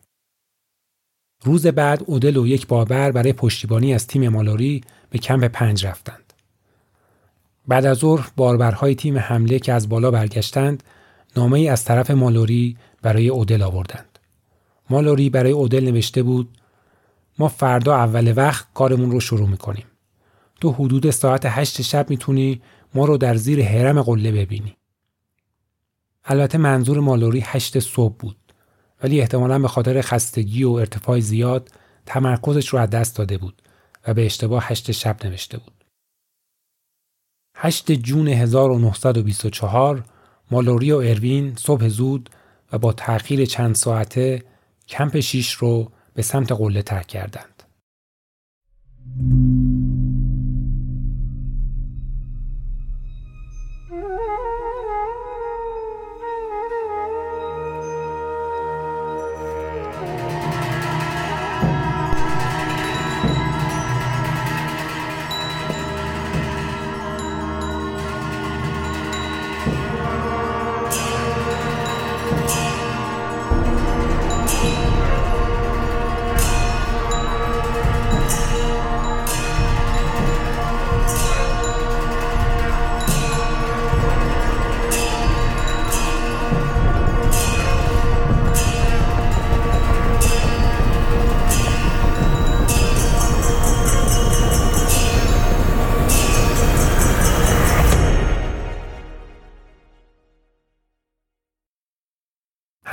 روز 1.43 1.67
بعد 1.67 2.03
اودل 2.05 2.37
و 2.37 2.47
یک 2.47 2.67
باربر 2.67 3.11
برای 3.11 3.33
پشتیبانی 3.33 3.93
از 3.93 4.07
تیم 4.07 4.29
مالوری 4.29 4.81
به 5.09 5.19
کمپ 5.19 5.43
پنج 5.43 5.85
رفتند. 5.85 6.33
بعد 7.67 7.85
از 7.85 7.97
ظهر 7.97 8.31
باربرهای 8.35 8.95
تیم 8.95 9.17
حمله 9.17 9.59
که 9.59 9.73
از 9.73 9.89
بالا 9.89 10.11
برگشتند 10.11 10.83
نامه 11.35 11.59
ای 11.59 11.67
از 11.67 11.85
طرف 11.85 12.11
مالوری 12.11 12.77
برای 13.01 13.29
اودل 13.29 13.61
آوردند. 13.61 14.19
مالوری 14.89 15.29
برای 15.29 15.51
اودل 15.51 15.83
نوشته 15.83 16.23
بود 16.23 16.49
ما 17.39 17.47
فردا 17.47 17.95
اول 17.95 18.33
وقت 18.35 18.67
کارمون 18.73 19.11
رو 19.11 19.19
شروع 19.19 19.49
می‌کنیم. 19.49 19.85
تو 20.61 20.71
حدود 20.71 21.09
ساعت 21.09 21.45
هشت 21.45 21.81
شب 21.81 22.09
می‌تونی 22.09 22.61
ما 22.93 23.05
رو 23.05 23.17
در 23.17 23.35
زیر 23.35 23.63
حرم 23.63 24.01
قله 24.01 24.31
ببینی. 24.31 24.77
البته 26.25 26.57
منظور 26.57 26.99
مالوری 26.99 27.41
هشت 27.45 27.79
صبح 27.79 28.15
بود 28.19 28.37
ولی 29.03 29.21
احتمالا 29.21 29.59
به 29.59 29.67
خاطر 29.67 30.01
خستگی 30.01 30.63
و 30.63 30.71
ارتفاع 30.71 31.19
زیاد 31.19 31.71
تمرکزش 32.05 32.67
رو 32.67 32.79
از 32.79 32.89
دست 32.89 33.17
داده 33.17 33.37
بود 33.37 33.61
و 34.07 34.13
به 34.13 34.25
اشتباه 34.25 34.63
هشت 34.67 34.91
شب 34.91 35.25
نوشته 35.25 35.57
بود. 35.57 35.73
8 37.55 37.91
جون 37.91 38.27
1924 38.27 40.03
مالوری 40.51 40.91
و 40.91 40.97
اروین 40.97 41.55
صبح 41.55 41.87
زود 41.87 42.29
و 42.71 42.77
با 42.77 42.93
تأخیر 42.93 43.45
چند 43.45 43.75
ساعته 43.75 44.43
کمپ 44.87 45.19
شیش 45.19 45.51
رو 45.53 45.91
به 46.13 46.21
سمت 46.21 46.51
قله 46.51 46.81
ترک 46.81 47.07
کردند. 47.07 47.63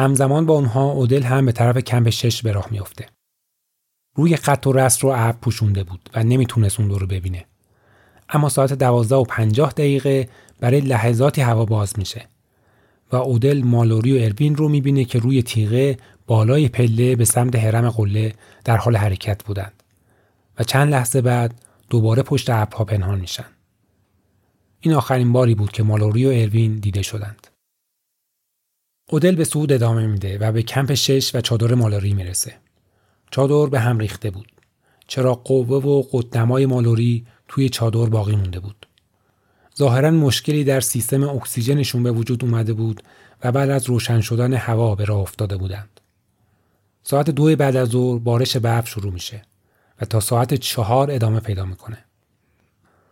همزمان 0.01 0.47
با 0.47 0.55
اونها 0.55 0.85
اودل 0.85 1.23
هم 1.23 1.47
به 1.47 1.53
طرف 1.53 1.79
کمپ 1.79 2.11
شش 2.11 2.43
به 2.43 2.53
راه 2.53 2.67
میافته. 2.71 3.07
روی 4.17 4.37
خط 4.37 4.67
و 4.67 4.73
رست 4.73 5.01
رو 5.01 5.09
ابر 5.09 5.33
پوشونده 5.33 5.85
بود 5.85 6.11
و 6.15 6.25
نمی‌تونست 6.25 6.81
اون 6.81 6.91
رو 6.91 7.07
ببینه. 7.07 7.45
اما 8.29 8.49
ساعت 8.49 8.73
دوازده 8.73 9.17
و 9.17 9.25
پنجاه 9.25 9.73
دقیقه 9.73 10.29
برای 10.61 10.81
لحظاتی 10.81 11.41
هوا 11.41 11.65
باز 11.65 11.99
میشه 11.99 12.27
و 13.13 13.17
اودل 13.17 13.63
مالوری 13.63 14.19
و 14.19 14.23
اروین 14.25 14.57
رو 14.57 14.69
می‌بینه 14.69 15.05
که 15.05 15.19
روی 15.19 15.43
تیغه 15.43 15.99
بالای 16.27 16.69
پله 16.69 17.17
به 17.17 17.25
سمت 17.25 17.57
حرم 17.57 17.91
قله 17.91 18.35
در 18.65 18.77
حال 18.77 18.97
حرکت 18.97 19.45
بودند 19.45 19.83
و 20.59 20.65
چند 20.65 20.91
لحظه 20.91 21.21
بعد 21.21 21.55
دوباره 21.91 22.23
پشت 22.23 22.51
ابرها 22.51 22.85
پنهان 22.85 23.21
میشن. 23.21 23.47
این 24.81 24.95
آخرین 24.95 25.33
باری 25.33 25.55
بود 25.55 25.73
که 25.73 25.83
مالوری 25.83 26.27
و 26.27 26.29
اروین 26.29 26.77
دیده 26.77 27.03
شدند. 27.03 27.47
اودل 29.13 29.35
به 29.35 29.45
سود 29.45 29.73
ادامه 29.73 30.07
میده 30.07 30.39
و 30.39 30.53
به 30.53 30.63
کمپ 30.63 30.95
شش 30.95 31.35
و 31.35 31.41
چادر 31.41 31.75
مالوری 31.75 32.15
می‌رسه. 32.15 32.55
چادر 33.31 33.71
به 33.71 33.81
هم 33.81 33.99
ریخته 33.99 34.31
بود. 34.31 34.53
چرا 35.07 35.35
قوه 35.35 35.77
و 35.77 36.03
قدمای 36.13 36.67
مالوری 36.67 37.27
توی 37.49 37.69
چادر 37.69 38.07
باقی 38.07 38.37
مونده 38.37 38.61
بود. 38.61 38.87
ظاهرا 39.79 40.11
مشکلی 40.11 40.65
در 40.65 40.81
سیستم 40.81 41.29
اکسیژنشون 41.29 42.03
به 42.03 42.13
وجود 42.13 42.45
اومده 42.45 42.73
بود 42.73 43.03
و 43.45 43.53
بعد 43.53 43.71
از 43.71 43.89
روشن 43.89 44.21
شدن 44.21 44.53
هوا 44.53 44.95
به 44.95 45.05
راه 45.05 45.21
افتاده 45.21 45.57
بودند. 45.57 46.01
ساعت 47.03 47.31
دو 47.31 47.57
بعد 47.57 47.77
از 47.77 47.89
ظهر 47.89 48.19
بارش 48.19 48.57
برف 48.57 48.89
شروع 48.89 49.13
میشه 49.13 49.43
و 50.01 50.05
تا 50.05 50.21
ساعت 50.21 50.55
چهار 50.55 51.11
ادامه 51.11 51.41
پیدا 51.41 51.65
می‌کنه. 51.65 51.99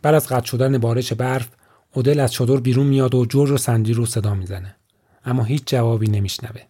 بعد 0.03 0.15
از 0.15 0.27
قطع 0.27 0.47
شدن 0.47 0.79
بارش 0.79 1.13
برف 1.13 1.49
اودل 1.93 2.21
از 2.21 2.33
چادر 2.33 2.57
بیرون 2.57 2.87
میاد 2.87 3.15
و 3.15 3.25
جورج 3.25 3.51
و 3.51 3.57
سندی 3.57 3.93
رو 3.93 4.07
صدا 4.07 4.35
می‌زنه. 4.35 4.75
اما 5.29 5.45
هیچ 5.45 5.63
جوابی 5.67 6.07
نمیشنوه. 6.07 6.63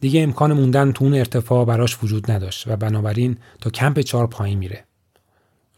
دیگه 0.00 0.22
امکان 0.22 0.52
موندن 0.52 0.92
تو 0.92 1.04
اون 1.04 1.14
ارتفاع 1.14 1.64
براش 1.64 2.04
وجود 2.04 2.30
نداشت 2.30 2.68
و 2.68 2.76
بنابراین 2.76 3.36
تا 3.60 3.70
کمپ 3.70 4.00
چهار 4.00 4.26
پایین 4.26 4.58
میره. 4.58 4.84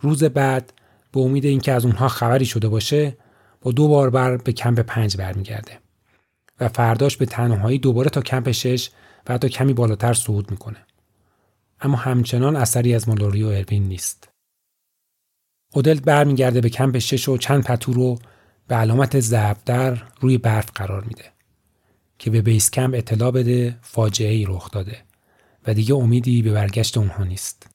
روز 0.01 0.25
بعد 0.25 0.73
به 1.13 1.21
امید 1.21 1.45
اینکه 1.45 1.73
از 1.73 1.85
اونها 1.85 2.09
خبری 2.09 2.45
شده 2.45 2.69
باشه 2.69 3.17
با 3.61 3.73
دو 3.73 3.89
بار 3.89 4.11
بر 4.11 4.37
به 4.37 4.53
کمپ 4.53 4.81
پنج 4.81 5.17
برمیگرده 5.17 5.79
و 6.61 6.69
فرداش 6.69 7.17
به 7.17 7.27
تنهایی 7.27 7.79
دوباره 7.79 8.11
تا 8.11 8.21
کمپ 8.21 8.51
شش 8.51 8.91
و 9.27 9.35
حتی 9.35 9.49
کمی 9.49 9.73
بالاتر 9.73 10.15
صعود 10.15 10.51
می‌کنه. 10.51 10.87
اما 11.81 11.97
همچنان 11.97 12.57
اثری 12.57 12.95
از 12.95 13.09
مالوری 13.09 13.43
و 13.43 13.47
اروین 13.47 13.83
نیست. 13.83 14.29
اودل 15.75 16.01
برمیگرده 16.01 16.61
به 16.61 16.69
کمپ 16.69 16.99
شش 16.99 17.29
و 17.29 17.37
چند 17.37 17.65
پتو 17.65 17.93
رو 17.93 18.19
به 18.69 18.75
علامت 18.75 19.21
ضرب 19.21 19.59
روی 20.21 20.39
برف 20.39 20.71
قرار 20.75 21.05
میده 21.05 21.25
که 22.23 22.31
به 22.31 22.43
بیس 22.43 22.71
کمپ 22.71 22.95
اطلاع 22.95 23.31
بده 23.31 23.79
فاجعه 23.83 24.33
ای 24.33 24.45
رخ 24.45 24.71
داده 24.71 25.05
و 25.67 25.75
دیگه 25.75 25.95
امیدی 25.95 26.43
به 26.43 26.53
برگشت 26.53 26.99
اونها 26.99 27.25
نیست. 27.25 27.67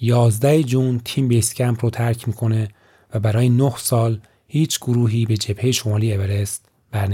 11 0.00 0.62
جون 0.62 1.00
تیم 1.04 1.28
بیس 1.28 1.54
کمپ 1.54 1.84
رو 1.84 1.90
ترک 1.90 2.28
می‌کنه 2.28 2.68
و 3.14 3.20
برای 3.20 3.48
9 3.48 3.76
سال 3.76 4.20
هیچ 4.46 4.80
گروهی 4.80 5.26
به 5.26 5.36
جبهه 5.36 5.72
شمالی 5.72 6.14
اورست 6.14 6.68
بر 6.90 7.06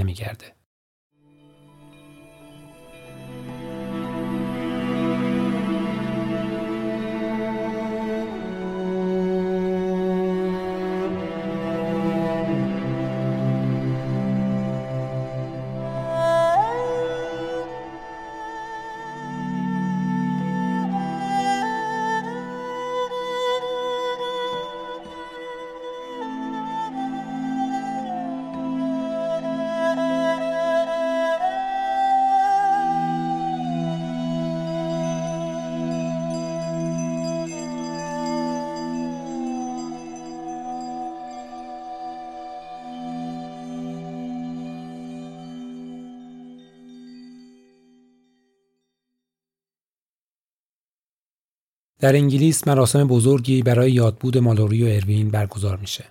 در 51.99 52.17
انگلیس 52.17 52.69
مراسم 52.69 53.07
بزرگی 53.07 53.63
برای 53.63 53.93
یادبود 53.93 54.39
مالوری 54.39 54.85
و 54.85 54.87
اروین 54.87 55.31
برگزار 55.31 55.77
میشه 55.77 56.05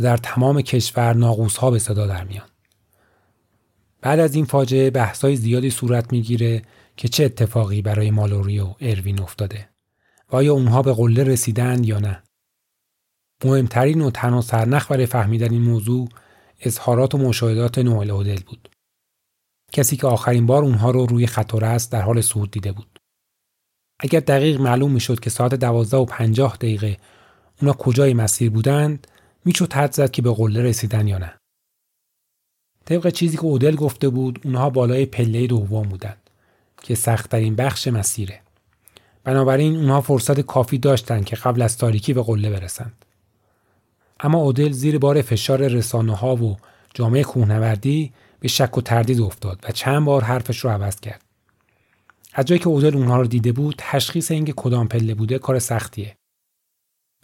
و 0.00 0.04
در 0.04 0.16
تمام 0.16 0.62
کشور 0.62 1.14
ناقوس 1.14 1.56
ها 1.56 1.70
به 1.70 1.78
صدا 1.78 2.06
در 2.06 2.24
میان. 2.24 2.48
بعد 4.00 4.20
از 4.20 4.34
این 4.34 4.44
فاجعه 4.44 4.90
بحثای 4.90 5.36
زیادی 5.36 5.70
صورت 5.70 6.12
می‌گیره 6.12 6.62
که 6.96 7.08
چه 7.08 7.24
اتفاقی 7.24 7.82
برای 7.82 8.10
مالوری 8.10 8.60
و 8.60 8.74
اروین 8.80 9.20
افتاده 9.20 9.68
و 10.32 10.36
آیا 10.36 10.52
اونها 10.52 10.82
به 10.82 10.92
قله 10.92 11.24
رسیدن 11.24 11.84
یا 11.84 11.98
نه. 11.98 12.22
مهمترین 13.44 14.00
و 14.00 14.10
تنها 14.10 14.40
سرنخ 14.40 14.90
برای 14.90 15.06
فهمیدن 15.06 15.50
این 15.50 15.62
موضوع 15.62 16.08
اظهارات 16.60 17.14
و 17.14 17.18
مشاهدات 17.18 17.78
نوئل 17.78 18.10
اودل 18.10 18.40
بود. 18.46 18.68
کسی 19.72 19.96
که 19.96 20.06
آخرین 20.06 20.46
بار 20.46 20.64
اونها 20.64 20.90
رو 20.90 21.06
روی 21.06 21.26
خط 21.26 21.54
است 21.54 21.92
در 21.92 22.02
حال 22.02 22.20
صعود 22.20 22.50
دیده 22.50 22.72
بود. 22.72 22.91
اگر 24.04 24.20
دقیق 24.20 24.60
معلوم 24.60 24.92
می‌شد 24.92 25.20
که 25.20 25.30
ساعت 25.30 25.54
دوازده 25.54 25.96
و 25.96 26.04
پنجاه 26.04 26.56
دقیقه 26.56 26.96
اونا 27.60 27.72
کجای 27.72 28.14
مسیر 28.14 28.50
بودند 28.50 29.06
می‌شد 29.44 29.72
حد 29.72 29.92
زد 29.92 30.10
که 30.10 30.22
به 30.22 30.34
قله 30.34 30.62
رسیدن 30.62 31.08
یا 31.08 31.18
نه. 31.18 31.34
طبق 32.84 33.08
چیزی 33.08 33.36
که 33.36 33.44
اودل 33.44 33.76
گفته 33.76 34.08
بود 34.08 34.40
اونها 34.44 34.70
بالای 34.70 35.06
پله 35.06 35.46
دوم 35.46 35.88
بودند 35.88 36.30
که 36.82 36.94
سختترین 36.94 37.56
بخش 37.56 37.88
مسیره. 37.88 38.40
بنابراین 39.24 39.76
اونها 39.76 40.00
فرصت 40.00 40.40
کافی 40.40 40.78
داشتند 40.78 41.24
که 41.24 41.36
قبل 41.36 41.62
از 41.62 41.78
تاریکی 41.78 42.12
به 42.12 42.22
قله 42.22 42.50
برسند. 42.50 43.04
اما 44.20 44.38
اودل 44.38 44.72
زیر 44.72 44.98
بار 44.98 45.22
فشار 45.22 45.68
رسانه 45.68 46.16
ها 46.16 46.36
و 46.36 46.56
جامعه 46.94 47.24
کوهنوردی 47.24 48.12
به 48.40 48.48
شک 48.48 48.78
و 48.78 48.80
تردید 48.80 49.20
افتاد 49.20 49.64
و 49.68 49.72
چند 49.72 50.04
بار 50.04 50.24
حرفش 50.24 50.58
رو 50.58 50.70
عوض 50.70 51.00
کرد. 51.00 51.22
از 52.32 52.44
جایی 52.44 52.58
که 52.58 52.68
اودل 52.68 52.96
اونها 52.96 53.20
رو 53.20 53.26
دیده 53.26 53.52
بود 53.52 53.74
تشخیص 53.78 54.30
اینکه 54.30 54.52
کدام 54.56 54.88
پله 54.88 55.14
بوده 55.14 55.38
کار 55.38 55.58
سختیه. 55.58 56.16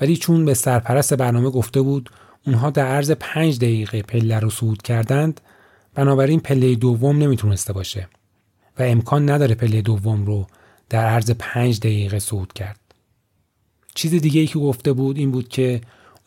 ولی 0.01 0.17
چون 0.17 0.45
به 0.45 0.55
سرپرست 0.55 1.15
برنامه 1.15 1.51
گفته 1.51 1.81
بود 1.81 2.11
اونها 2.47 2.71
در 2.71 2.87
عرض 2.87 3.11
پنج 3.11 3.59
دقیقه 3.59 4.03
پله 4.03 4.39
رو 4.39 4.51
صعود 4.51 4.83
کردند 4.83 5.41
بنابراین 5.95 6.41
پله 6.41 6.75
دوم 6.75 7.19
نمی‌تونسته 7.19 7.73
باشه 7.73 8.09
و 8.79 8.83
امکان 8.83 9.31
نداره 9.31 9.55
پله 9.55 9.83
دوم 9.83 10.27
رو 10.27 10.47
در 10.89 11.05
عرض 11.05 11.31
پنج 11.31 11.81
دقیقه 11.81 12.19
صعود 12.19 12.53
کرد. 12.53 12.81
چیز 13.95 14.15
دیگه 14.15 14.41
ای 14.41 14.47
که 14.47 14.59
گفته 14.59 14.93
بود 14.93 15.19
این 15.19 15.31
بود 15.31 15.49
که 15.49 15.81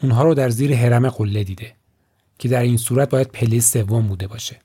اونها 0.04 0.24
رو 0.24 0.34
در 0.34 0.50
زیر 0.50 0.76
حرم 0.76 1.10
قله 1.10 1.44
دیده 1.44 1.74
که 2.40 2.50
در 2.50 2.62
این 2.62 2.78
صورت 2.78 3.10
باید 3.10 3.28
پله 3.28 3.60
سوم 3.60 4.08
بوده 4.08 4.28
باشه. 4.28 4.60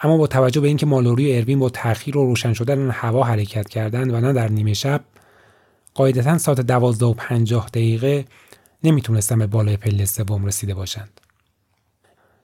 اما 0.00 0.16
با 0.16 0.26
توجه 0.26 0.60
به 0.60 0.68
اینکه 0.68 0.86
مالوری 0.86 1.32
و 1.32 1.36
اروین 1.36 1.58
با 1.58 1.68
تأخیر 1.68 2.18
و 2.18 2.26
روشن 2.26 2.52
شدن 2.52 2.90
هوا 2.90 3.24
حرکت 3.24 3.68
کردند 3.68 4.14
و 4.14 4.20
نه 4.20 4.32
در 4.32 4.48
نیمه 4.48 4.74
شب 4.74 5.04
قاعدتا 5.94 6.38
ساعت 6.38 6.60
دوازده 6.60 7.06
و 7.06 7.14
پنجاه 7.14 7.66
دقیقه 7.66 8.24
نمی‌تونستن 8.84 9.38
به 9.38 9.46
بالای 9.46 9.76
پله 9.76 10.04
سوم 10.04 10.44
رسیده 10.44 10.74
باشند. 10.74 11.20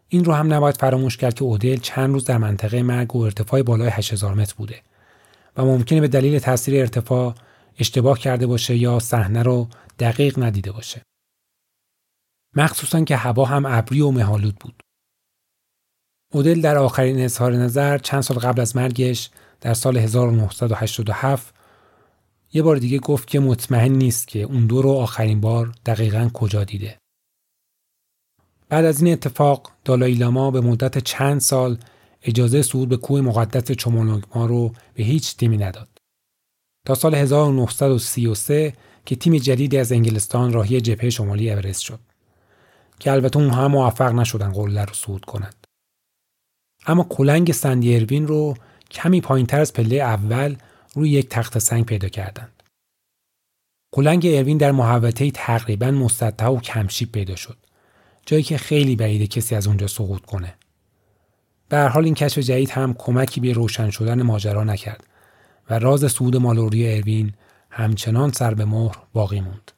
این 0.08 0.24
رو 0.24 0.32
هم 0.32 0.52
نباید 0.52 0.76
فراموش 0.76 1.16
کرد 1.16 1.34
که 1.34 1.44
اودل 1.44 1.76
چند 1.76 2.12
روز 2.12 2.24
در 2.24 2.38
منطقه 2.38 2.82
مرگ 2.82 3.16
و 3.16 3.22
ارتفاع 3.22 3.62
بالای 3.62 3.88
8000 3.88 4.34
متر 4.34 4.54
بوده 4.56 4.82
و 5.56 5.64
ممکنه 5.64 6.00
به 6.00 6.08
دلیل 6.08 6.38
تاثیر 6.38 6.80
ارتفاع 6.80 7.34
اشتباه 7.78 8.18
کرده 8.18 8.46
باشه 8.46 8.76
یا 8.76 8.98
صحنه 8.98 9.42
رو 9.42 9.68
دقیق 9.98 10.42
ندیده 10.42 10.72
باشه. 10.72 11.02
مخصوصا 12.56 13.04
که 13.04 13.16
هوا 13.16 13.44
هم 13.44 13.66
ابری 13.66 14.00
و 14.00 14.10
مهالود 14.10 14.56
بود. 14.56 14.82
اودل 16.32 16.60
در 16.60 16.78
آخرین 16.78 17.20
اظهار 17.20 17.52
نظر 17.52 17.98
چند 17.98 18.20
سال 18.20 18.38
قبل 18.38 18.60
از 18.60 18.76
مرگش 18.76 19.30
در 19.60 19.74
سال 19.74 19.96
1987 19.96 21.54
یه 22.52 22.62
بار 22.62 22.76
دیگه 22.76 22.98
گفت 22.98 23.28
که 23.28 23.40
مطمئن 23.40 23.92
نیست 23.92 24.28
که 24.28 24.42
اون 24.42 24.66
دو 24.66 24.82
رو 24.82 24.90
آخرین 24.90 25.40
بار 25.40 25.72
دقیقا 25.86 26.30
کجا 26.34 26.64
دیده. 26.64 26.98
بعد 28.68 28.84
از 28.84 29.02
این 29.02 29.12
اتفاق 29.12 29.70
دالای 29.84 30.14
لاما 30.14 30.50
به 30.50 30.60
مدت 30.60 30.98
چند 30.98 31.40
سال 31.40 31.78
اجازه 32.22 32.62
صعود 32.62 32.88
به 32.88 32.96
کوه 32.96 33.20
مقدس 33.20 33.72
چومونگما 33.72 34.46
رو 34.46 34.72
به 34.94 35.02
هیچ 35.02 35.36
تیمی 35.36 35.56
نداد. 35.56 35.88
تا 36.86 36.94
سال 36.94 37.14
1933 37.14 38.74
که 39.06 39.16
تیم 39.16 39.36
جدیدی 39.36 39.78
از 39.78 39.92
انگلستان 39.92 40.52
راهی 40.52 40.80
جبهه 40.80 41.10
شمالی 41.10 41.50
اورست 41.50 41.80
شد 41.80 42.00
که 42.98 43.12
البته 43.12 43.38
اونها 43.38 43.64
هم 43.64 43.70
موفق 43.70 44.12
نشدن 44.12 44.52
قله 44.52 44.84
رو 44.84 44.94
صعود 44.94 45.24
کنند. 45.24 45.59
اما 46.86 47.04
کلنگ 47.04 47.52
سندی 47.52 47.96
اروین 47.96 48.26
رو 48.26 48.54
کمی 48.90 49.20
پایینتر 49.20 49.60
از 49.60 49.72
پله 49.72 49.96
اول 49.96 50.56
روی 50.94 51.10
یک 51.10 51.28
تخت 51.28 51.58
سنگ 51.58 51.86
پیدا 51.86 52.08
کردند. 52.08 52.62
کلنگ 53.92 54.26
اروین 54.26 54.58
در 54.58 54.72
محوطه 54.72 55.30
تقریبا 55.30 55.90
مسطح 55.90 56.46
و 56.46 56.60
کمشیب 56.60 57.12
پیدا 57.12 57.36
شد. 57.36 57.56
جایی 58.26 58.42
که 58.42 58.58
خیلی 58.58 58.96
بعیده 58.96 59.26
کسی 59.26 59.54
از 59.54 59.66
اونجا 59.66 59.86
سقوط 59.86 60.20
کنه. 60.20 60.54
به 61.68 61.88
حال 61.88 62.04
این 62.04 62.14
کشف 62.14 62.38
جدید 62.38 62.70
هم 62.70 62.94
کمکی 62.94 63.40
به 63.40 63.52
روشن 63.52 63.90
شدن 63.90 64.22
ماجرا 64.22 64.64
نکرد 64.64 65.06
و 65.70 65.78
راز 65.78 66.12
صعود 66.12 66.36
مالوری 66.36 66.96
اروین 66.96 67.32
همچنان 67.70 68.32
سر 68.32 68.54
به 68.54 68.64
مهر 68.64 68.96
باقی 69.12 69.40
موند. 69.40 69.72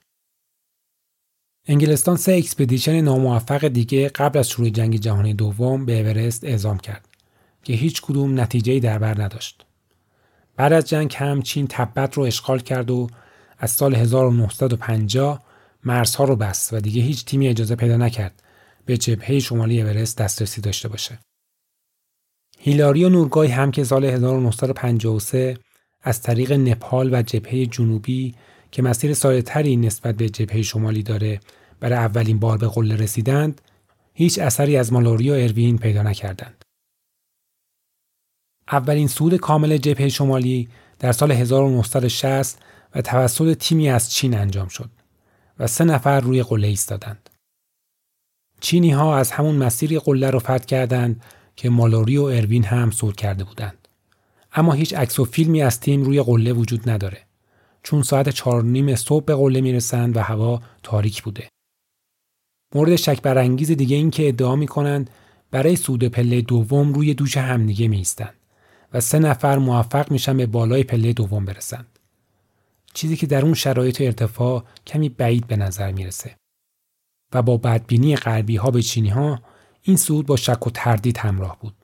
انگلستان 1.66 2.16
سه 2.16 2.32
expedition 2.32 3.00
ناموفق 3.00 3.68
دیگه 3.68 4.08
قبل 4.08 4.38
از 4.38 4.48
شروع 4.50 4.68
جنگ 4.68 4.96
جهانی 4.96 5.34
دوم 5.34 5.86
به 5.86 6.00
اورست 6.00 6.44
اعزام 6.44 6.78
کرد 6.78 7.08
که 7.62 7.72
هیچ 7.72 8.02
کدوم 8.02 8.40
نتیجه‌ای 8.40 8.80
در 8.80 8.98
بر 8.98 9.22
نداشت. 9.22 9.66
بعد 10.56 10.72
از 10.72 10.88
جنگ 10.88 11.14
هم 11.16 11.42
چین 11.42 11.66
تبت 11.70 12.14
رو 12.14 12.22
اشغال 12.22 12.58
کرد 12.58 12.90
و 12.90 13.08
از 13.58 13.70
سال 13.70 13.94
1950 13.94 15.42
مرزها 15.84 16.24
رو 16.24 16.36
بست 16.36 16.72
و 16.72 16.80
دیگه 16.80 17.02
هیچ 17.02 17.24
تیمی 17.24 17.48
اجازه 17.48 17.76
پیدا 17.76 17.96
نکرد 17.96 18.42
به 18.86 18.96
جبهه 18.96 19.38
شمالی 19.38 19.82
اورست 19.82 20.18
دسترسی 20.18 20.60
داشته 20.60 20.88
باشه. 20.88 21.18
هیلاری 22.58 23.04
و 23.04 23.08
نورگای 23.08 23.48
هم 23.48 23.70
که 23.70 23.84
سال 23.84 24.04
1953 24.04 25.58
از 26.02 26.22
طریق 26.22 26.52
نپال 26.52 27.14
و 27.14 27.22
جبهه 27.22 27.66
جنوبی 27.66 28.34
که 28.72 28.82
مسیر 28.82 29.14
سادهتری 29.14 29.76
نسبت 29.76 30.16
به 30.16 30.28
جبهه 30.28 30.62
شمالی 30.62 31.02
داره 31.02 31.40
برای 31.80 31.98
اولین 31.98 32.38
بار 32.38 32.58
به 32.58 32.68
قله 32.68 32.96
رسیدند 32.96 33.60
هیچ 34.14 34.38
اثری 34.38 34.76
از 34.76 34.92
مالوری 34.92 35.30
و 35.30 35.32
اروین 35.32 35.78
پیدا 35.78 36.02
نکردند. 36.02 36.64
اولین 38.72 39.08
سود 39.08 39.36
کامل 39.36 39.76
جبهه 39.76 40.08
شمالی 40.08 40.68
در 40.98 41.12
سال 41.12 41.32
1960 41.32 42.58
و 42.94 43.02
توسط 43.02 43.58
تیمی 43.58 43.88
از 43.88 44.12
چین 44.12 44.38
انجام 44.38 44.68
شد 44.68 44.90
و 45.58 45.66
سه 45.66 45.84
نفر 45.84 46.20
روی 46.20 46.42
قله 46.42 46.68
ایستادند. 46.68 47.30
چینی 48.60 48.90
ها 48.90 49.16
از 49.16 49.30
همون 49.30 49.54
مسیری 49.54 49.98
قله 49.98 50.30
رو 50.30 50.38
فتح 50.38 50.58
کردند 50.58 51.22
که 51.56 51.70
مالوری 51.70 52.16
و 52.16 52.22
اروین 52.22 52.64
هم 52.64 52.90
صعود 52.90 53.16
کرده 53.16 53.44
بودند. 53.44 53.88
اما 54.52 54.72
هیچ 54.72 54.94
عکس 54.94 55.20
و 55.20 55.24
فیلمی 55.24 55.62
از 55.62 55.80
تیم 55.80 56.02
روی 56.02 56.22
قله 56.22 56.52
وجود 56.52 56.90
نداره. 56.90 57.26
چون 57.82 58.02
ساعت 58.02 58.28
چهار 58.28 58.62
نیم 58.62 58.96
صبح 58.96 59.24
به 59.24 59.34
قله 59.34 59.60
می‌رسند 59.60 60.16
و 60.16 60.20
هوا 60.20 60.62
تاریک 60.82 61.22
بوده. 61.22 61.48
مورد 62.74 62.96
شک 62.96 63.22
برانگیز 63.22 63.70
دیگه 63.70 63.96
این 63.96 64.10
که 64.10 64.28
ادعا 64.28 64.56
می‌کنند 64.56 65.10
برای 65.50 65.76
سود 65.76 66.04
پله 66.04 66.40
دوم 66.40 66.92
روی 66.92 67.14
دوش 67.14 67.36
همدیگه 67.36 67.88
میستند 67.88 68.34
و 68.92 69.00
سه 69.00 69.18
نفر 69.18 69.58
موفق 69.58 70.10
میشن 70.10 70.36
به 70.36 70.46
بالای 70.46 70.84
پله 70.84 71.12
دوم 71.12 71.44
برسند. 71.44 71.98
چیزی 72.94 73.16
که 73.16 73.26
در 73.26 73.44
اون 73.44 73.54
شرایط 73.54 74.00
ارتفاع 74.00 74.64
کمی 74.86 75.08
بعید 75.08 75.46
به 75.46 75.56
نظر 75.56 75.92
می‌رسه. 75.92 76.36
و 77.34 77.42
با 77.42 77.56
بدبینی 77.56 78.16
غربی 78.16 78.56
ها 78.56 78.70
به 78.70 78.82
چینی 78.82 79.08
ها 79.08 79.42
این 79.82 79.96
صعود 79.96 80.26
با 80.26 80.36
شک 80.36 80.66
و 80.66 80.70
تردید 80.70 81.18
همراه 81.18 81.58
بود. 81.60 81.74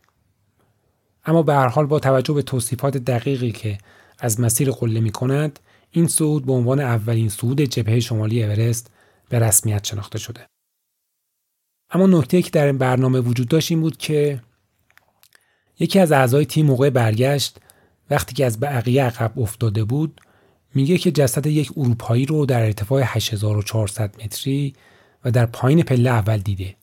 اما 1.25 1.43
به 1.43 1.55
هر 1.55 1.69
حال 1.69 1.87
با 1.87 2.01
توجه 2.01 2.35
به 2.35 2.43
توصیفات 2.43 2.97
دقیقی 2.97 3.53
که 3.53 3.79
از 4.19 4.41
مسیر 4.41 4.71
قله 4.71 5.01
می 5.01 5.11
کند 5.11 5.59
این 5.91 6.07
صعود 6.07 6.47
به 6.47 6.53
عنوان 6.53 6.81
اولین 6.81 7.29
صعود 7.29 7.61
جبهه 7.61 8.01
شمالی 8.01 8.45
اورست 8.45 8.91
به 9.29 9.39
رسمیت 9.39 9.85
شناخته 9.87 10.19
شده. 10.19 10.47
اما 11.91 12.07
نکته 12.07 12.43
که 12.43 12.51
در 12.51 12.67
این 12.67 12.79
برنامه 12.79 13.21
وجود 13.21 13.49
داشت 13.49 13.71
این 13.71 13.81
بود 13.81 13.97
که 13.97 14.43
یکی 15.79 15.99
از 15.99 16.13
اعضای 16.13 16.47
تیم 16.47 16.67
موقع 16.67 16.91
برگشت 16.91 17.59
وقتی 18.11 18.35
که 18.35 18.47
از 18.47 18.61
بقیه 18.61 19.05
عقب 19.05 19.39
افتاده 19.39 19.85
بود 19.85 20.21
میگه 20.75 20.99
که 20.99 21.11
جسد 21.11 21.47
یک 21.47 21.73
اروپایی 21.77 22.27
رو 22.27 22.47
در 22.47 22.63
ارتفاع 22.63 23.03
8400 23.05 24.25
متری 24.25 24.75
و 25.25 25.31
در 25.31 25.47
پایین 25.47 25.83
پله 25.83 26.11
اول 26.11 26.39
دیده 26.39 26.77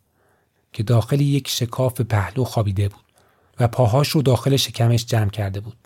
که 0.74 0.84
داخل 0.84 1.22
یک 1.22 1.48
شکاف 1.48 2.02
پهلو 2.02 2.44
خوابیده 2.44 2.90
بود 2.90 3.06
و 3.60 3.68
پاهاش 3.68 4.10
رو 4.10 4.22
داخل 4.22 4.56
شکمش 4.56 5.06
جمع 5.06 5.30
کرده 5.30 5.60
بود. 5.60 5.85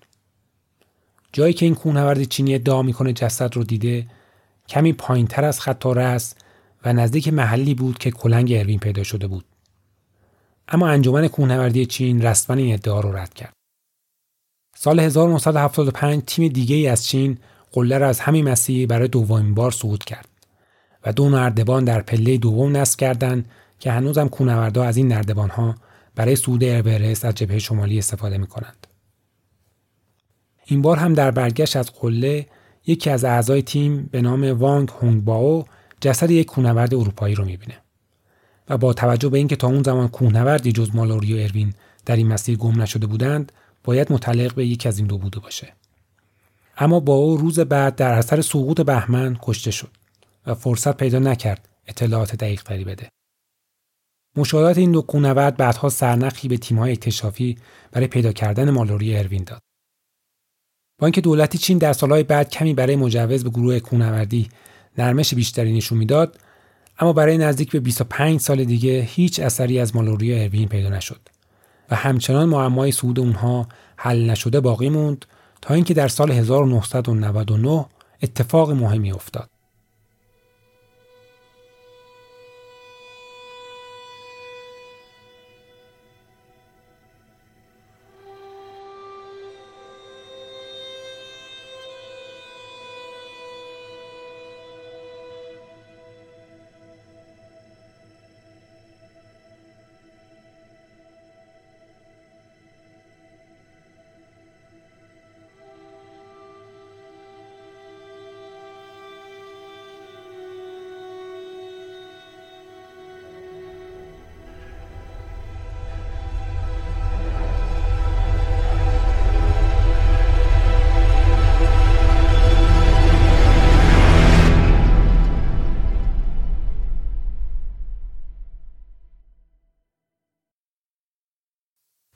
جایی 1.34 1.54
که 1.54 1.66
این 1.66 1.76
کوهنورد 1.76 2.24
چینی 2.24 2.56
ادعا 2.56 2.82
می‌کنه 2.82 3.14
جسد 3.14 3.56
رو 3.56 3.64
دیده 3.64 4.08
کمی 4.70 4.94
پایین 4.94 5.28
تر 5.28 5.46
از 5.46 5.60
خط 5.60 5.86
است 5.86 6.38
و 6.86 6.94
نزدیک 6.94 7.28
محلی 7.28 7.74
بود 7.74 7.98
که 7.98 8.12
کلنگ 8.12 8.54
اروین 8.54 8.80
پیدا 8.80 9.04
شده 9.04 9.28
بود. 9.28 9.46
اما 10.68 10.88
انجمن 10.88 11.28
کوهنوردی 11.28 11.86
چین 11.86 12.22
رسما 12.22 12.56
این 12.56 12.74
ادعا 12.74 13.00
رو 13.00 13.18
رد 13.18 13.34
کرد. 13.34 13.54
سال 14.76 15.00
1975 15.00 16.24
تیم 16.28 16.48
دیگه 16.48 16.76
ای 16.76 16.88
از 16.88 17.06
چین 17.06 17.38
قله 17.72 17.98
را 17.98 18.08
از 18.08 18.20
همین 18.20 18.50
مسیر 18.50 18.88
برای 18.88 19.08
دومین 19.08 19.54
بار 19.54 19.72
صعود 19.72 20.04
کرد 20.04 20.28
و 21.06 21.14
دو 21.14 21.30
نردبان 21.30 21.86
در 21.86 22.02
پله 22.02 22.38
دوم 22.38 22.78
نصب 22.78 23.00
کردند 23.00 23.50
که 23.80 23.92
هنوزم 23.92 24.28
کوهنوردها 24.28 24.84
از 24.84 24.98
این 24.98 25.08
نردبان 25.08 25.50
ها 25.50 25.76
برای 26.16 26.36
صعود 26.36 26.64
اورست 26.64 27.26
از 27.26 27.36
جبهه 27.36 27.60
شمالی 27.60 28.00
استفاده 28.00 28.38
می 28.38 28.48
کنند. 28.48 28.88
این 30.72 30.82
بار 30.82 30.98
هم 30.98 31.14
در 31.14 31.32
برگشت 31.32 31.76
از 31.76 31.92
قله 31.92 32.46
یکی 32.86 33.10
از 33.10 33.24
اعضای 33.24 33.62
تیم 33.62 34.10
به 34.12 34.22
نام 34.22 34.60
وانگ 34.60 34.90
هونگ 34.90 35.24
باو 35.24 35.66
جسد 36.02 36.32
یک 36.32 36.48
کوهنورد 36.48 36.94
اروپایی 36.94 37.36
رو 37.36 37.46
می‌بینه 37.46 37.78
و 38.70 38.78
با 38.78 38.94
توجه 38.94 39.30
به 39.30 39.38
اینکه 39.38 39.56
تا 39.56 39.68
اون 39.68 39.84
زمان 39.84 40.08
کوهنوردی 40.08 40.72
جز 40.72 40.96
مالوری 40.96 41.34
و 41.34 41.44
اروین 41.44 41.74
در 42.06 42.16
این 42.16 42.28
مسیر 42.28 42.58
گم 42.58 42.82
نشده 42.82 43.08
بودند 43.08 43.52
باید 43.84 44.12
متعلق 44.12 44.54
به 44.54 44.66
یکی 44.66 44.88
از 44.88 44.98
این 44.98 45.08
دو 45.08 45.18
بوده 45.18 45.40
باشه. 45.40 45.74
اما 46.78 47.00
با 47.00 47.14
او 47.14 47.38
روز 47.38 47.60
بعد 47.60 47.96
در 47.96 48.14
اثر 48.14 48.42
سقوط 48.42 48.82
بهمن 48.82 49.38
کشته 49.42 49.72
شد 49.72 49.90
و 50.46 50.56
فرصت 50.56 50.98
پیدا 50.98 51.20
نکرد 51.20 51.70
اطلاعات 51.88 52.36
دقیق 52.36 52.64
تری 52.64 52.84
بده. 52.84 53.10
مشاهدات 54.36 54.78
این 54.78 54.92
دو 54.92 55.02
کوهنورد 55.02 55.58
بعدها 55.58 55.90
سرنخی 55.90 56.48
به 56.48 56.58
تیم‌های 56.58 56.92
اکتشافی 56.92 57.58
برای 57.92 58.08
پیدا 58.08 58.32
کردن 58.32 58.70
مالوری 58.70 59.18
اروین 59.18 59.44
داد. 59.44 59.62
با 61.00 61.08
اینکه 61.08 61.22
دولت 61.22 61.56
چین 61.56 61.78
در 61.78 61.94
سالهای 61.94 62.24
بعد 62.24 62.50
کمی 62.50 62.74
برای 62.74 62.96
مجوز 62.96 63.44
به 63.44 63.50
گروه 63.50 63.80
کوهنوردی 63.80 64.50
نرمش 64.98 65.34
بیشتری 65.34 65.74
نشون 65.74 65.98
می‌داد 65.98 66.38
اما 67.00 67.14
برای 67.14 67.38
نزدیک 67.38 67.72
به 67.72 67.80
25 67.80 68.40
سال 68.40 68.64
دیگه 68.64 69.02
هیچ 69.02 69.40
اثری 69.40 69.80
از 69.80 69.96
مالوری 69.96 70.44
اروین 70.44 70.68
پیدا 70.68 70.90
نشد 70.90 71.20
و 71.92 71.96
همچنان 71.96 72.50
معمای 72.50 72.92
صعود 72.92 73.20
اونها 73.20 73.68
حل 73.98 74.30
نشده 74.30 74.60
باقی 74.60 74.90
موند 74.90 75.26
تا 75.62 75.74
اینکه 75.74 75.94
در 75.94 76.08
سال 76.08 76.32
1999 76.32 77.86
اتفاق 78.24 78.72
مهمی 78.72 79.12
افتاد. 79.12 79.50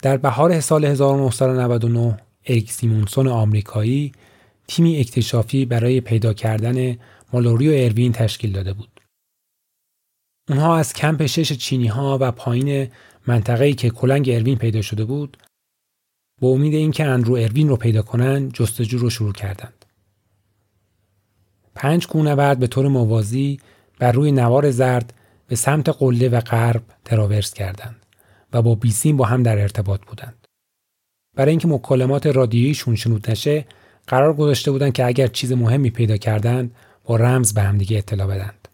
در 0.03 0.17
بهار 0.17 0.59
سال 0.59 0.85
1999 0.85 2.17
اریک 2.45 2.71
سیمونسون 2.71 3.27
آمریکایی 3.27 4.11
تیمی 4.67 4.99
اکتشافی 4.99 5.65
برای 5.65 6.01
پیدا 6.01 6.33
کردن 6.33 6.97
مالوری 7.33 7.69
و 7.69 7.85
اروین 7.85 8.11
تشکیل 8.11 8.51
داده 8.51 8.73
بود. 8.73 9.01
اونها 10.49 10.77
از 10.77 10.93
کمپ 10.93 11.25
شش 11.25 11.53
چینی 11.53 11.87
ها 11.87 12.17
و 12.21 12.31
پایین 12.31 12.87
منطقه‌ای 13.27 13.73
که 13.73 13.89
کلنگ 13.89 14.29
اروین 14.29 14.57
پیدا 14.57 14.81
شده 14.81 15.05
بود 15.05 15.37
با 16.41 16.49
امید 16.49 16.73
اینکه 16.73 17.05
اندرو 17.05 17.33
اروین 17.35 17.69
رو 17.69 17.75
پیدا 17.75 18.01
کنن 18.01 18.49
جستجو 18.49 18.97
رو 18.97 19.09
شروع 19.09 19.33
کردند. 19.33 19.85
پنج 21.75 22.07
کوهنورد 22.07 22.59
به 22.59 22.67
طور 22.67 22.87
موازی 22.87 23.59
بر 23.99 24.11
روی 24.11 24.31
نوار 24.31 24.71
زرد 24.71 25.13
به 25.47 25.55
سمت 25.55 25.89
قله 25.89 26.29
و 26.29 26.39
غرب 26.39 26.83
تراورس 27.05 27.53
کردند. 27.53 28.02
و 28.53 28.61
با 28.61 28.75
بیسیم 28.75 29.17
با 29.17 29.25
هم 29.25 29.43
در 29.43 29.61
ارتباط 29.61 30.01
بودند. 30.05 30.47
برای 31.35 31.49
اینکه 31.49 31.67
مکالمات 31.67 32.27
رادیوییشون 32.27 32.95
شنود 32.95 33.31
نشه 33.31 33.65
قرار 34.07 34.33
گذاشته 34.33 34.71
بودند 34.71 34.93
که 34.93 35.05
اگر 35.05 35.27
چیز 35.27 35.51
مهمی 35.51 35.89
پیدا 35.89 36.17
کردند 36.17 36.75
با 37.03 37.15
رمز 37.15 37.53
به 37.53 37.61
همدیگه 37.61 37.97
اطلاع 37.97 38.27
بدند. 38.27 38.67